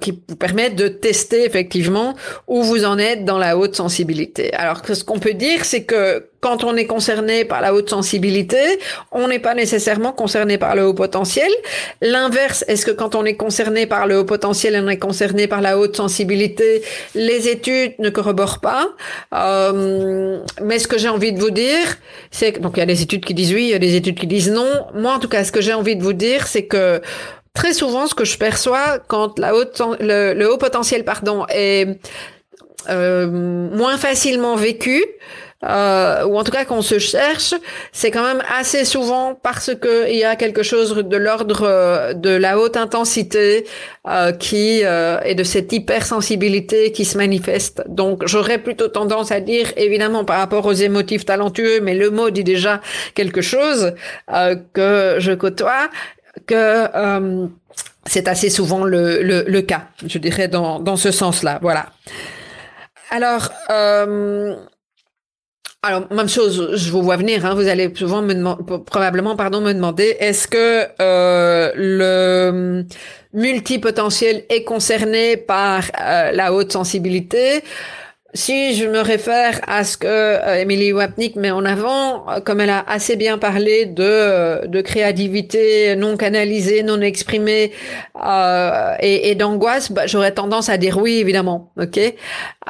qui 0.00 0.22
vous 0.28 0.36
permet 0.36 0.70
de 0.70 0.88
tester 0.88 1.44
effectivement 1.44 1.73
où 2.46 2.62
vous 2.62 2.84
en 2.84 2.98
êtes 2.98 3.24
dans 3.24 3.38
la 3.38 3.56
haute 3.56 3.76
sensibilité. 3.76 4.52
Alors 4.54 4.82
ce 4.84 5.04
qu'on 5.04 5.18
peut 5.18 5.34
dire, 5.34 5.64
c'est 5.64 5.84
que 5.84 6.28
quand 6.44 6.62
on 6.62 6.76
est 6.76 6.84
concerné 6.84 7.46
par 7.46 7.62
la 7.62 7.72
haute 7.72 7.88
sensibilité, 7.88 8.58
on 9.12 9.28
n'est 9.28 9.38
pas 9.38 9.54
nécessairement 9.54 10.12
concerné 10.12 10.58
par 10.58 10.76
le 10.76 10.84
haut 10.84 10.92
potentiel. 10.92 11.50
L'inverse, 12.02 12.66
est-ce 12.68 12.84
que 12.84 12.90
quand 12.90 13.14
on 13.14 13.24
est 13.24 13.36
concerné 13.36 13.86
par 13.86 14.06
le 14.06 14.18
haut 14.18 14.26
potentiel, 14.26 14.78
on 14.84 14.88
est 14.90 14.98
concerné 14.98 15.46
par 15.46 15.62
la 15.62 15.78
haute 15.78 15.96
sensibilité 15.96 16.82
Les 17.14 17.48
études 17.48 17.94
ne 17.98 18.10
corroborent 18.10 18.60
pas. 18.60 18.90
Euh, 19.34 20.38
mais 20.62 20.78
ce 20.78 20.86
que 20.86 20.98
j'ai 20.98 21.08
envie 21.08 21.32
de 21.32 21.40
vous 21.40 21.50
dire, 21.50 21.96
c'est 22.30 22.52
que 22.52 22.60
donc 22.60 22.76
il 22.76 22.80
y 22.80 22.82
a 22.82 22.86
des 22.86 23.00
études 23.00 23.24
qui 23.24 23.32
disent 23.32 23.54
oui, 23.54 23.64
il 23.64 23.70
y 23.70 23.74
a 23.74 23.78
des 23.78 23.94
études 23.96 24.18
qui 24.20 24.26
disent 24.26 24.50
non. 24.50 24.86
Moi, 24.94 25.14
en 25.14 25.18
tout 25.18 25.28
cas, 25.28 25.44
ce 25.44 25.52
que 25.52 25.62
j'ai 25.62 25.72
envie 25.72 25.96
de 25.96 26.02
vous 26.02 26.12
dire, 26.12 26.46
c'est 26.46 26.66
que 26.66 27.00
très 27.54 27.72
souvent, 27.72 28.06
ce 28.06 28.14
que 28.14 28.24
je 28.24 28.36
perçois 28.36 28.98
quand 28.98 29.38
la 29.38 29.54
haute, 29.54 29.80
le, 30.00 30.44
haut 30.46 30.58
potentiel 30.58 31.04
pardon, 31.04 31.46
est 31.48 31.98
euh, 32.90 33.26
moins 33.26 33.96
facilement 33.96 34.56
vécu, 34.56 35.02
euh, 35.64 36.24
ou 36.26 36.36
en 36.36 36.44
tout 36.44 36.52
cas 36.52 36.64
qu'on 36.64 36.82
se 36.82 36.98
cherche, 36.98 37.54
c'est 37.92 38.10
quand 38.10 38.22
même 38.22 38.42
assez 38.54 38.84
souvent 38.84 39.38
parce 39.42 39.74
que 39.74 40.10
il 40.10 40.18
y 40.18 40.24
a 40.24 40.36
quelque 40.36 40.62
chose 40.62 40.94
de 40.94 41.16
l'ordre 41.16 41.62
euh, 41.62 42.12
de 42.12 42.30
la 42.30 42.58
haute 42.58 42.76
intensité 42.76 43.64
euh, 44.06 44.32
qui 44.32 44.82
euh, 44.84 45.18
et 45.24 45.34
de 45.34 45.44
cette 45.44 45.72
hypersensibilité 45.72 46.92
qui 46.92 47.06
se 47.06 47.16
manifeste. 47.16 47.82
Donc 47.88 48.26
j'aurais 48.26 48.58
plutôt 48.58 48.88
tendance 48.88 49.32
à 49.32 49.40
dire, 49.40 49.72
évidemment 49.78 50.26
par 50.26 50.38
rapport 50.38 50.66
aux 50.66 50.74
émotifs 50.74 51.24
talentueux, 51.24 51.80
mais 51.80 51.94
le 51.94 52.10
mot 52.10 52.28
dit 52.28 52.44
déjà 52.44 52.82
quelque 53.14 53.40
chose 53.40 53.94
euh, 54.30 54.56
que 54.74 55.16
je 55.20 55.32
côtoie, 55.32 55.88
que 56.46 56.88
euh, 56.94 57.46
c'est 58.06 58.28
assez 58.28 58.50
souvent 58.50 58.84
le, 58.84 59.22
le, 59.22 59.44
le, 59.46 59.62
cas, 59.62 59.88
je 60.06 60.18
dirais, 60.18 60.48
dans, 60.48 60.78
dans 60.80 60.96
ce 60.96 61.10
sens-là. 61.10 61.58
Voilà. 61.62 61.86
Alors, 63.10 63.50
euh, 63.70 64.56
alors, 65.82 66.10
même 66.12 66.28
chose, 66.28 66.76
je 66.76 66.90
vous 66.90 67.02
vois 67.02 67.16
venir, 67.16 67.44
hein, 67.44 67.54
vous 67.54 67.68
allez 67.68 67.92
souvent 67.94 68.22
me 68.22 68.34
demander, 68.34 68.62
probablement, 68.86 69.36
pardon, 69.36 69.60
me 69.60 69.74
demander, 69.74 70.16
est-ce 70.18 70.48
que 70.48 70.86
euh, 71.00 71.72
le 71.76 72.84
multipotentiel 73.34 74.44
est 74.48 74.64
concerné 74.64 75.36
par 75.36 75.84
euh, 76.00 76.32
la 76.32 76.54
haute 76.54 76.72
sensibilité? 76.72 77.62
Si 78.34 78.74
je 78.74 78.86
me 78.86 79.00
réfère 79.00 79.60
à 79.68 79.84
ce 79.84 79.96
que 79.96 80.06
euh, 80.08 80.56
Emily 80.56 80.92
Wapnick 80.92 81.36
met 81.36 81.52
en 81.52 81.64
avant, 81.64 82.28
euh, 82.28 82.40
comme 82.40 82.60
elle 82.60 82.70
a 82.70 82.84
assez 82.88 83.14
bien 83.14 83.38
parlé 83.38 83.86
de, 83.86 84.02
euh, 84.02 84.66
de 84.66 84.80
créativité 84.80 85.94
non 85.94 86.16
canalisée, 86.16 86.82
non 86.82 87.00
exprimée 87.00 87.70
euh, 88.20 88.94
et, 89.00 89.30
et 89.30 89.34
d'angoisse, 89.36 89.92
bah, 89.92 90.06
j'aurais 90.06 90.32
tendance 90.32 90.68
à 90.68 90.78
dire 90.78 90.98
oui, 90.98 91.18
évidemment. 91.18 91.70
Ok? 91.80 91.98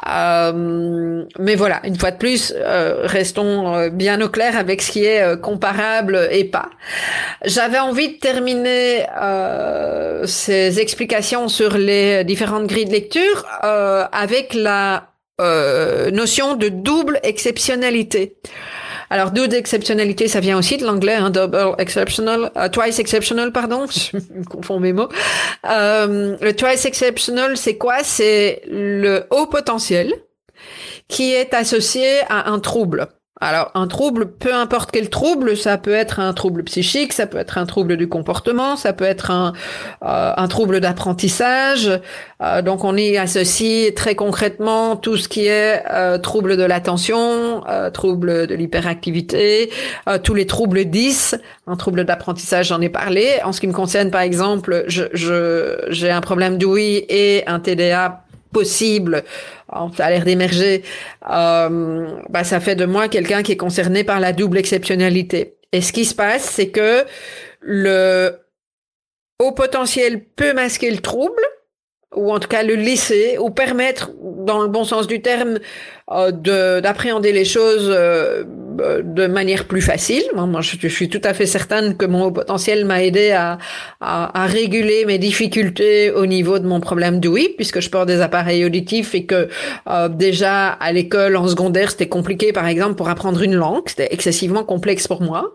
Euh, 0.07 1.23
mais 1.39 1.55
voilà, 1.55 1.81
une 1.83 1.95
fois 1.95 2.11
de 2.11 2.17
plus, 2.17 2.53
restons 3.03 3.89
bien 3.89 4.21
au 4.21 4.29
clair 4.29 4.57
avec 4.57 4.81
ce 4.81 4.91
qui 4.91 5.05
est 5.05 5.41
comparable 5.41 6.27
et 6.31 6.43
pas. 6.43 6.69
J'avais 7.43 7.79
envie 7.79 8.09
de 8.09 8.19
terminer 8.19 9.05
ces 10.25 10.79
explications 10.79 11.47
sur 11.47 11.77
les 11.77 12.23
différentes 12.23 12.67
grilles 12.67 12.85
de 12.85 12.91
lecture 12.91 13.45
avec 14.11 14.53
la 14.53 15.14
euh, 15.41 16.11
notion 16.11 16.55
de 16.55 16.69
double 16.69 17.19
exceptionnalité. 17.23 18.37
Alors, 19.09 19.31
double 19.31 19.53
exceptionnalité, 19.53 20.27
ça 20.27 20.39
vient 20.39 20.57
aussi 20.57 20.77
de 20.77 20.85
l'anglais, 20.85 21.15
hein, 21.15 21.29
double 21.29 21.75
exceptional, 21.77 22.51
uh, 22.55 22.69
twice 22.69 22.99
exceptional, 22.99 23.51
pardon, 23.51 23.85
je 23.89 24.17
me 24.17 24.43
confonds 24.43 24.79
mes 24.79 24.93
mots. 24.93 25.09
Euh, 25.69 26.37
le 26.41 26.53
twice 26.53 26.85
exceptional, 26.85 27.57
c'est 27.57 27.77
quoi? 27.77 28.03
C'est 28.03 28.61
le 28.67 29.25
haut 29.29 29.47
potentiel 29.47 30.13
qui 31.07 31.33
est 31.33 31.53
associé 31.53 32.21
à 32.29 32.49
un 32.49 32.59
trouble. 32.59 33.07
Alors, 33.41 33.69
un 33.73 33.87
trouble, 33.87 34.31
peu 34.31 34.53
importe 34.53 34.91
quel 34.91 35.09
trouble, 35.09 35.57
ça 35.57 35.77
peut 35.77 35.93
être 35.93 36.21
un 36.21 36.31
trouble 36.31 36.63
psychique, 36.63 37.11
ça 37.11 37.27
peut 37.27 37.37
être 37.37 37.57
un 37.57 37.65
trouble 37.65 37.97
du 37.97 38.07
comportement, 38.07 38.77
ça 38.77 38.93
peut 38.93 39.03
être 39.03 39.29
un, 39.29 39.51
euh, 40.03 40.31
un 40.37 40.47
trouble 40.47 40.79
d'apprentissage. 40.79 41.91
Euh, 42.41 42.61
donc, 42.61 42.85
on 42.85 42.95
y 42.95 43.17
associe 43.17 43.93
très 43.93 44.15
concrètement 44.15 44.95
tout 44.95 45.17
ce 45.17 45.27
qui 45.27 45.47
est 45.47 45.83
euh, 45.91 46.17
trouble 46.17 46.55
de 46.55 46.63
l'attention, 46.63 47.61
trouble 47.93 48.47
de 48.47 48.55
l'hyperactivité, 48.55 49.69
tous 50.23 50.33
les 50.33 50.45
troubles 50.45 50.85
10. 50.85 51.35
Un 51.67 51.75
trouble 51.75 52.05
d'apprentissage, 52.05 52.67
j'en 52.67 52.79
ai 52.79 52.89
parlé. 52.89 53.39
En 53.43 53.51
ce 53.51 53.59
qui 53.59 53.67
me 53.67 53.73
concerne, 53.73 54.11
par 54.11 54.21
exemple, 54.21 54.85
je, 54.87 55.03
je, 55.11 55.75
j'ai 55.89 56.09
un 56.09 56.21
problème 56.21 56.57
d'ouïe 56.57 57.05
et 57.09 57.43
un 57.47 57.59
TDA 57.59 58.24
possible, 58.55 59.25
ça 59.97 60.05
a 60.05 60.09
l'air 60.09 60.23
d'émerger, 60.23 60.83
euh, 61.29 62.07
bah, 62.29 62.45
ça 62.45 62.61
fait 62.61 62.77
de 62.77 62.85
moi 62.85 63.09
quelqu'un 63.09 63.43
qui 63.43 63.51
est 63.51 63.57
concerné 63.57 64.05
par 64.05 64.21
la 64.21 64.31
double 64.31 64.57
exceptionnalité. 64.57 65.57
Et 65.73 65.81
ce 65.81 65.91
qui 65.91 66.05
se 66.05 66.15
passe, 66.15 66.43
c'est 66.43 66.69
que 66.69 67.03
le 67.59 68.31
haut 69.41 69.51
potentiel 69.51 70.23
peut 70.23 70.53
masquer 70.53 70.89
le 70.89 70.99
trouble, 70.99 71.43
ou 72.15 72.31
en 72.31 72.39
tout 72.39 72.47
cas 72.47 72.63
le 72.63 72.75
laisser, 72.75 73.37
ou 73.37 73.49
permettre, 73.49 74.11
dans 74.21 74.61
le 74.61 74.69
bon 74.69 74.85
sens 74.85 75.05
du 75.05 75.21
terme, 75.21 75.59
euh, 76.11 76.31
d'appréhender 76.79 77.33
les 77.33 77.43
choses 77.43 77.89
euh, 77.93 78.45
de 79.03 79.27
manière 79.27 79.65
plus 79.65 79.81
facile. 79.81 80.23
Moi, 80.35 80.61
je, 80.61 80.87
suis 80.87 81.09
tout 81.09 81.21
à 81.23 81.33
fait 81.33 81.45
certaine 81.45 81.95
que 81.95 82.05
mon 82.05 82.25
haut 82.25 82.31
potentiel 82.31 82.85
m'a 82.85 83.03
aidé 83.03 83.31
à, 83.31 83.57
à, 84.01 84.43
à, 84.43 84.45
réguler 84.45 85.05
mes 85.05 85.17
difficultés 85.17 86.11
au 86.11 86.25
niveau 86.25 86.59
de 86.59 86.67
mon 86.67 86.79
problème 86.79 87.19
d'ouïe, 87.19 87.49
puisque 87.55 87.79
je 87.79 87.89
porte 87.89 88.07
des 88.07 88.21
appareils 88.21 88.65
auditifs 88.65 89.15
et 89.15 89.25
que 89.25 89.47
euh, 89.87 90.09
déjà 90.09 90.67
à 90.67 90.91
l'école 90.91 91.35
en 91.37 91.47
secondaire, 91.47 91.91
c'était 91.91 92.07
compliqué, 92.07 92.53
par 92.53 92.67
exemple, 92.67 92.95
pour 92.95 93.09
apprendre 93.09 93.41
une 93.41 93.55
langue. 93.55 93.83
C'était 93.87 94.09
excessivement 94.11 94.63
complexe 94.63 95.07
pour 95.07 95.21
moi. 95.21 95.53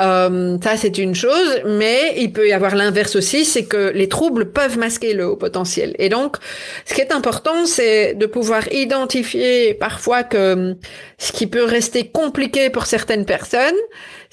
Euh, 0.00 0.56
ça, 0.62 0.76
c'est 0.76 0.98
une 0.98 1.14
chose, 1.14 1.60
mais 1.66 2.14
il 2.16 2.32
peut 2.32 2.48
y 2.48 2.52
avoir 2.52 2.74
l'inverse 2.74 3.16
aussi, 3.16 3.44
c'est 3.44 3.64
que 3.64 3.92
les 3.94 4.08
troubles 4.08 4.52
peuvent 4.52 4.78
masquer 4.78 5.14
le 5.14 5.26
haut 5.26 5.36
potentiel. 5.36 5.94
Et 5.98 6.08
donc, 6.08 6.36
ce 6.84 6.94
qui 6.94 7.00
est 7.00 7.12
important, 7.12 7.66
c'est 7.66 8.14
de 8.14 8.26
pouvoir 8.26 8.72
identifier 8.72 9.74
parfois 9.74 10.22
que 10.22 10.76
ce 11.18 11.32
qui 11.32 11.46
peut 11.46 11.64
rester 11.64 12.08
compliqué 12.08 12.45
pour 12.70 12.86
certaines 12.86 13.24
personnes, 13.24 13.74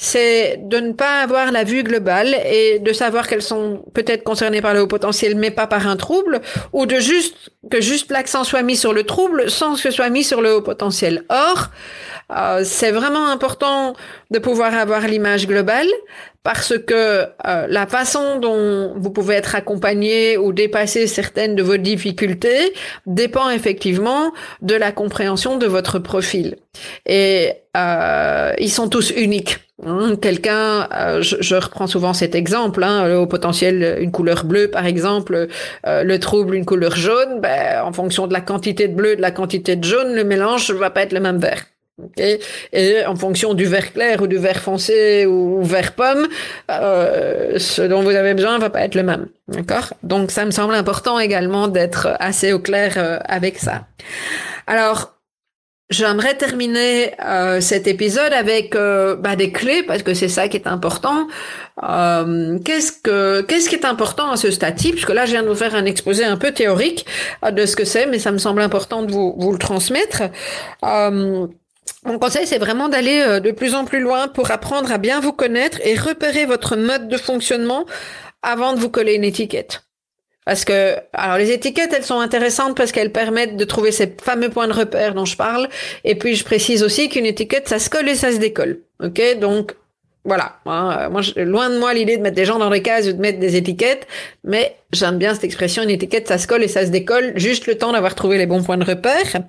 c'est 0.04 0.60
de 0.62 0.78
ne 0.82 0.92
pas 0.92 1.22
avoir 1.22 1.54
la 1.54 1.64
vue 1.64 1.82
globale 1.82 2.36
et 2.46 2.80
de 2.80 2.92
savoir 2.92 3.26
qu'elles 3.26 3.42
sont 3.42 3.86
peut-être 3.94 4.24
concernées 4.24 4.62
par 4.62 4.74
le 4.74 4.82
haut 4.82 4.88
potentiel, 4.88 5.36
mais 5.36 5.50
pas 5.50 5.66
par 5.66 5.88
un 5.88 5.96
trouble, 5.96 6.42
ou 6.74 6.86
de 6.86 7.00
juste 7.00 7.52
que 7.72 7.80
juste 7.80 8.12
l'accent 8.12 8.44
soit 8.44 8.64
mis 8.64 8.76
sur 8.76 8.92
le 8.92 9.04
trouble 9.04 9.50
sans 9.50 9.76
que 9.76 9.80
ce 9.80 9.92
soit 9.92 10.10
mis 10.10 10.26
sur 10.26 10.42
le 10.42 10.56
haut 10.56 10.62
potentiel. 10.62 11.24
Or, 11.30 11.70
euh, 12.36 12.64
c'est 12.66 12.92
vraiment 12.92 13.28
important 13.30 13.94
de 14.30 14.40
pouvoir 14.40 14.74
avoir 14.74 15.08
l'image 15.08 15.48
globale 15.48 15.88
parce 16.44 16.78
que 16.78 16.94
euh, 17.48 17.68
la 17.70 17.88
façon 17.88 18.40
dont 18.40 18.94
vous 18.98 19.10
pouvez 19.10 19.36
être 19.36 19.56
accompagné 19.56 20.38
ou 20.38 20.52
dépasser 20.52 21.08
certaines 21.08 21.56
de 21.56 21.64
vos 21.64 21.78
difficultés 21.78 22.74
dépend 23.06 23.50
effectivement 23.50 24.34
de 24.62 24.76
la 24.76 24.92
compréhension 24.92 25.58
de 25.58 25.66
votre 25.66 26.00
profil. 26.00 26.58
Et 27.06 27.54
euh, 27.78 28.54
ils 28.60 28.72
sont 28.72 28.90
tous 28.90 29.12
uniques. 29.12 29.60
Hein. 29.82 30.16
Quelqu'un, 30.22 30.88
euh, 30.94 31.22
je, 31.24 31.56
reprends 31.56 31.88
souvent 31.88 32.14
cet 32.14 32.36
exemple, 32.36 32.84
hein, 32.84 33.16
au 33.16 33.26
potentiel 33.26 33.98
une 34.02 34.12
couleur 34.12 34.46
bleue 34.46 34.70
par 34.70 34.86
exemple, 34.86 35.48
euh, 35.88 36.04
le 36.04 36.20
trouble 36.20 36.54
une 36.54 36.66
couleur 36.66 36.96
jaune, 36.96 37.40
ben, 37.42 37.82
en 37.84 37.92
fonction 37.92 38.28
de 38.28 38.34
la 38.34 38.42
quantité 38.42 38.88
de 38.88 38.94
bleu, 38.94 39.16
de 39.16 39.22
la 39.22 39.32
quantité 39.32 39.76
de 39.76 39.84
jaune, 39.84 40.14
le 40.14 40.24
mélange 40.24 40.70
va 40.72 40.92
pas 40.92 41.02
être 41.02 41.14
le 41.14 41.20
même 41.20 41.38
vert. 41.38 41.66
Okay. 42.04 42.40
Et 42.72 43.06
en 43.06 43.16
fonction 43.16 43.54
du 43.54 43.66
vert 43.66 43.94
clair 43.94 44.22
ou 44.22 44.28
du 44.28 44.38
vert 44.38 44.62
foncé 44.62 45.26
ou 45.26 45.64
vert 45.64 45.94
pomme, 45.94 46.28
euh, 46.72 47.58
ce 47.58 47.82
dont 47.84 48.02
vous 48.02 48.16
avez 48.16 48.34
besoin 48.34 48.58
va 48.60 48.70
pas 48.70 48.82
être 48.82 48.96
le 48.96 49.04
même. 49.04 49.28
D'accord? 49.48 49.94
Donc 50.04 50.32
ça 50.32 50.46
me 50.46 50.52
semble 50.52 50.76
important 50.76 51.20
également 51.20 51.68
d'être 51.68 52.16
assez 52.20 52.54
au 52.54 52.60
clair 52.60 53.22
avec 53.26 53.60
ça. 53.60 53.86
Alors, 54.66 55.14
j'aimerais 55.94 56.36
terminer 56.36 57.14
euh, 57.24 57.62
cet 57.62 57.88
épisode 57.88 58.34
avec 58.34 58.76
euh, 58.76 59.16
bah, 59.16 59.36
des 59.36 59.52
clés 59.52 59.84
parce 59.84 60.04
que 60.04 60.14
c'est 60.14 60.28
ça 60.28 60.48
qui 60.48 60.58
est 60.58 60.68
important. 60.68 61.28
qu'est-ce 61.80 62.92
que 62.92 63.42
qu'est-ce 63.42 63.70
qui 63.70 63.76
est 63.76 63.86
important 63.86 64.32
à 64.32 64.38
ce 64.38 64.52
stade-ci 64.52 64.92
Puisque 64.92 65.10
là, 65.10 65.26
je 65.26 65.32
viens 65.32 65.44
de 65.44 65.50
vous 65.50 65.56
faire 65.56 65.76
un 65.76 65.86
exposé 65.86 66.26
un 66.26 66.38
peu 66.38 66.52
théorique 66.52 67.06
de 67.50 67.66
ce 67.66 67.76
que 67.76 67.86
c'est, 67.86 68.06
mais 68.06 68.20
ça 68.20 68.32
me 68.32 68.38
semble 68.38 68.62
important 68.62 69.04
de 69.04 69.12
vous, 69.12 69.36
vous 69.38 69.52
le 69.52 69.58
transmettre. 69.58 70.24
Mon 72.06 72.20
conseil, 72.20 72.46
c'est 72.46 72.58
vraiment 72.58 72.90
d'aller 72.90 73.22
euh, 73.22 73.40
de 73.40 73.52
plus 73.52 73.76
en 73.76 73.86
plus 73.86 74.02
loin 74.02 74.28
pour 74.28 74.52
apprendre 74.52 74.92
à 74.92 74.98
bien 74.98 75.22
vous 75.22 75.32
connaître 75.32 75.80
et 75.86 75.96
repérer 75.98 76.46
votre 76.46 76.76
mode 76.76 77.08
de 77.08 77.18
fonctionnement 77.18 77.86
avant 78.42 78.74
de 78.74 78.80
vous 78.80 78.90
coller 78.90 79.14
une 79.14 79.24
étiquette. 79.24 79.84
Parce 80.46 80.66
que, 80.66 80.96
alors 81.14 81.38
les 81.38 81.52
étiquettes, 81.52 81.94
elles 81.96 82.04
sont 82.04 82.20
intéressantes 82.20 82.76
parce 82.76 82.92
qu'elles 82.92 83.12
permettent 83.12 83.58
de 83.58 83.66
trouver 83.66 83.92
ces 83.92 84.14
fameux 84.22 84.50
points 84.50 84.68
de 84.68 84.74
repère 84.74 85.14
dont 85.14 85.26
je 85.26 85.38
parle. 85.38 85.70
Et 86.04 86.16
puis, 86.16 86.36
je 86.36 86.44
précise 86.44 86.84
aussi 86.84 87.10
qu'une 87.10 87.26
étiquette, 87.26 87.70
ça 87.70 87.80
se 87.80 87.90
colle 87.90 88.10
et 88.10 88.16
ça 88.16 88.32
se 88.32 88.38
décolle. 88.38 88.80
Ok, 89.02 89.22
donc 89.40 89.74
voilà. 90.26 90.54
Hein, 90.66 90.98
euh, 91.00 91.10
moi, 91.10 91.22
loin 91.36 91.70
de 91.70 91.78
moi 91.78 91.94
l'idée 91.94 92.16
de 92.18 92.22
mettre 92.22 92.36
des 92.36 92.46
gens 92.46 92.58
dans 92.58 92.70
les 92.70 92.82
cases 92.82 93.08
ou 93.08 93.14
de 93.14 93.20
mettre 93.20 93.40
des 93.40 93.58
étiquettes, 93.58 94.08
mais 94.46 94.78
j'aime 94.94 95.18
bien 95.18 95.34
cette 95.34 95.44
expression, 95.44 95.84
une 95.84 95.90
étiquette, 95.90 96.30
ça 96.30 96.38
se 96.38 96.48
colle 96.48 96.64
et 96.64 96.70
ça 96.70 96.86
se 96.86 96.92
décolle, 96.92 97.34
juste 97.36 97.68
le 97.68 97.78
temps 97.78 97.92
d'avoir 97.92 98.16
trouvé 98.16 98.38
les 98.38 98.46
bons 98.46 98.64
points 98.64 98.78
de 98.78 98.86
repère. 98.86 99.42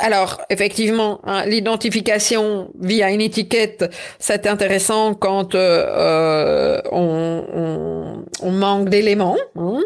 Alors, 0.00 0.42
effectivement, 0.50 1.20
hein, 1.24 1.46
l'identification 1.46 2.70
via 2.80 3.10
une 3.10 3.20
étiquette, 3.20 3.92
c'est 4.20 4.46
intéressant 4.46 5.14
quand 5.14 5.54
euh, 5.54 5.84
euh 5.88 6.80
on, 6.92 7.44
on, 7.52 8.24
on, 8.42 8.50
manque 8.50 8.88
d'éléments. 8.88 9.36
Hein. 9.56 9.80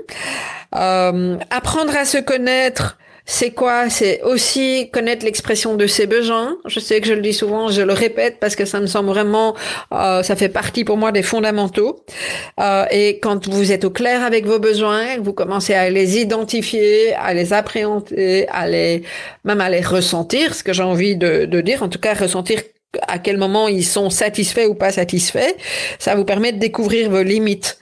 Euh, 0.74 1.36
apprendre 1.50 1.96
à 1.96 2.04
se 2.04 2.18
connaître, 2.18 2.98
c'est 3.30 3.50
quoi? 3.50 3.90
C'est 3.90 4.22
aussi 4.22 4.88
connaître 4.90 5.22
l'expression 5.22 5.74
de 5.74 5.86
ses 5.86 6.06
besoins. 6.06 6.56
Je 6.64 6.80
sais 6.80 6.98
que 7.02 7.06
je 7.06 7.12
le 7.12 7.20
dis 7.20 7.34
souvent, 7.34 7.68
je 7.68 7.82
le 7.82 7.92
répète 7.92 8.38
parce 8.40 8.56
que 8.56 8.64
ça 8.64 8.80
me 8.80 8.86
semble 8.86 9.10
vraiment, 9.10 9.54
euh, 9.92 10.22
ça 10.22 10.34
fait 10.34 10.48
partie 10.48 10.82
pour 10.82 10.96
moi 10.96 11.12
des 11.12 11.22
fondamentaux. 11.22 12.02
Euh, 12.58 12.86
et 12.90 13.18
quand 13.20 13.46
vous 13.46 13.70
êtes 13.70 13.84
au 13.84 13.90
clair 13.90 14.24
avec 14.24 14.46
vos 14.46 14.58
besoins, 14.58 15.18
vous 15.18 15.34
commencez 15.34 15.74
à 15.74 15.90
les 15.90 16.18
identifier, 16.18 17.12
à 17.16 17.34
les 17.34 17.52
appréhender, 17.52 18.46
à 18.48 18.66
les 18.66 19.02
même 19.44 19.60
à 19.60 19.68
les 19.68 19.82
ressentir, 19.82 20.54
ce 20.54 20.62
que 20.62 20.72
j'ai 20.72 20.82
envie 20.82 21.14
de, 21.14 21.44
de 21.44 21.60
dire, 21.60 21.82
en 21.82 21.90
tout 21.90 22.00
cas 22.00 22.14
ressentir 22.14 22.62
à 23.08 23.18
quel 23.18 23.36
moment 23.36 23.68
ils 23.68 23.84
sont 23.84 24.08
satisfaits 24.08 24.68
ou 24.68 24.74
pas 24.74 24.90
satisfaits, 24.90 25.54
ça 25.98 26.14
vous 26.14 26.24
permet 26.24 26.52
de 26.52 26.58
découvrir 26.58 27.10
vos 27.10 27.22
limites. 27.22 27.78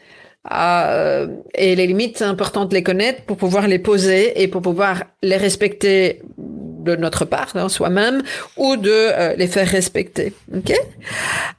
Euh, 0.52 1.26
et 1.54 1.74
les 1.76 1.87
limites, 1.87 2.18
c'est 2.18 2.24
important 2.24 2.64
de 2.64 2.74
les 2.74 2.82
connaître 2.82 3.22
pour 3.22 3.37
pouvoir 3.37 3.66
les 3.66 3.78
poser 3.78 4.42
et 4.42 4.48
pour 4.48 4.62
pouvoir 4.62 5.04
les 5.22 5.37
respecter 5.37 6.22
de 6.38 6.94
notre 6.96 7.24
part, 7.24 7.48
hein, 7.54 7.68
soi-même, 7.68 8.22
ou 8.56 8.76
de 8.76 8.90
euh, 8.92 9.35
les 9.37 9.48
faire 9.48 9.68
respecter. 9.68 10.32
Ok? 10.54 10.72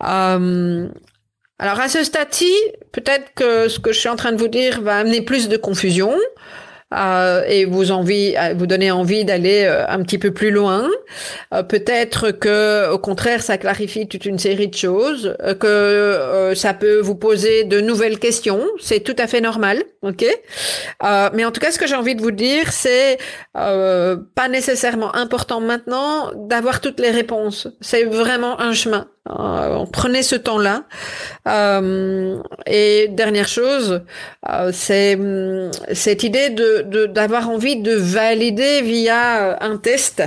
Euh, 0.04 0.88
Alors 1.60 1.80
à 1.80 1.90
ce 1.90 2.04
stade-ci, 2.04 2.54
peut-être 2.92 3.34
que 3.36 3.68
ce 3.68 3.80
que 3.80 3.92
je 3.92 4.00
suis 4.00 4.10
en 4.10 4.16
train 4.16 4.32
de 4.32 4.38
vous 4.38 4.48
dire 4.48 4.82
va 4.82 4.98
amener 4.98 5.22
plus 5.22 5.50
de 5.50 5.58
confusion. 5.58 6.14
Euh, 6.94 7.44
et 7.48 7.66
vous 7.66 7.92
envie, 7.92 8.34
euh, 8.38 8.54
vous 8.56 8.66
donner 8.66 8.92
envie 8.92 9.26
d'aller 9.26 9.66
euh, 9.66 9.86
un 9.90 10.02
petit 10.04 10.18
peu 10.18 10.32
plus 10.32 10.52
loin. 10.52 10.90
Peut-être 11.70 12.32
que, 12.32 12.92
au 12.92 13.00
contraire, 13.00 13.42
ça 13.42 13.58
clarifie 13.58 14.08
toute 14.08 14.26
une 14.26 14.38
série 14.38 14.68
de 14.68 14.76
choses, 14.76 15.36
que 15.60 16.52
ça 16.56 16.74
peut 16.74 17.00
vous 17.00 17.16
poser 17.16 17.64
de 17.64 17.80
nouvelles 17.80 18.20
questions. 18.20 18.66
C'est 18.80 19.00
tout 19.00 19.16
à 19.18 19.28
fait 19.28 19.40
normal, 19.40 19.84
ok? 20.02 20.26
mais 21.34 21.46
en 21.46 21.52
tout 21.52 21.62
cas, 21.62 21.72
ce 21.72 21.80
que 21.80 21.88
j'ai 21.88 21.96
envie 21.96 22.16
de 22.16 22.22
vous 22.22 22.32
dire, 22.32 22.74
c'est 22.74 23.18
pas 23.54 24.48
nécessairement 24.50 25.16
important 25.16 25.62
maintenant 25.62 26.32
d'avoir 26.36 26.82
toutes 26.82 27.00
les 27.00 27.12
réponses. 27.12 27.70
C'est 27.80 28.04
vraiment 28.04 28.60
un 28.60 28.74
chemin. 28.74 29.08
Euh, 29.30 29.86
prenez 29.92 30.24
ce 30.24 30.36
temps-là. 30.36 30.84
Euh, 31.48 32.42
et 32.66 33.08
dernière 33.10 33.48
chose, 33.48 34.02
euh, 34.50 34.72
c'est 34.74 35.16
hum, 35.16 35.72
cette 35.94 36.24
idée 36.24 36.50
de 36.50 37.06
d'avoir 37.08 37.50
envie 37.50 37.78
de 37.78 37.94
valider 37.94 38.82
via 38.82 39.62
un 39.64 39.78
test. 39.78 40.24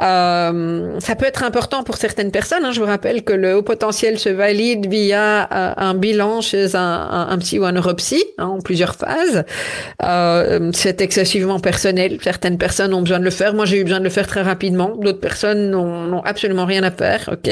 Euh, 0.00 0.98
ça 1.00 1.16
peut 1.16 1.26
être 1.26 1.42
important 1.42 1.82
pour 1.82 1.96
certaines 1.96 2.30
personnes. 2.30 2.64
Hein. 2.64 2.72
Je 2.72 2.80
vous 2.80 2.86
rappelle 2.86 3.24
que 3.24 3.32
le 3.32 3.56
haut 3.56 3.62
potentiel 3.62 4.18
se 4.18 4.30
valide 4.30 4.86
via 4.86 5.44
euh, 5.52 5.74
un 5.76 5.94
bilan 5.94 6.40
chez 6.40 6.74
un, 6.74 6.80
un, 6.80 7.28
un, 7.28 7.38
psy 7.38 7.58
ou 7.58 7.64
un 7.64 7.72
neuropsy 7.72 8.24
hein, 8.38 8.46
en 8.46 8.60
plusieurs 8.60 8.94
phases. 8.94 9.44
Euh, 10.02 10.70
c'est 10.72 11.02
excessivement 11.02 11.60
personnel. 11.60 12.18
Certaines 12.22 12.56
personnes 12.56 12.94
ont 12.94 13.02
besoin 13.02 13.18
de 13.18 13.24
le 13.24 13.30
faire. 13.30 13.52
Moi, 13.52 13.66
j'ai 13.66 13.78
eu 13.78 13.84
besoin 13.84 13.98
de 13.98 14.04
le 14.04 14.10
faire 14.10 14.26
très 14.26 14.42
rapidement. 14.42 14.96
D'autres 14.96 15.20
personnes 15.20 15.70
n'ont 15.70 16.22
absolument 16.22 16.64
rien 16.64 16.82
à 16.84 16.90
faire. 16.90 17.28
Ok? 17.30 17.50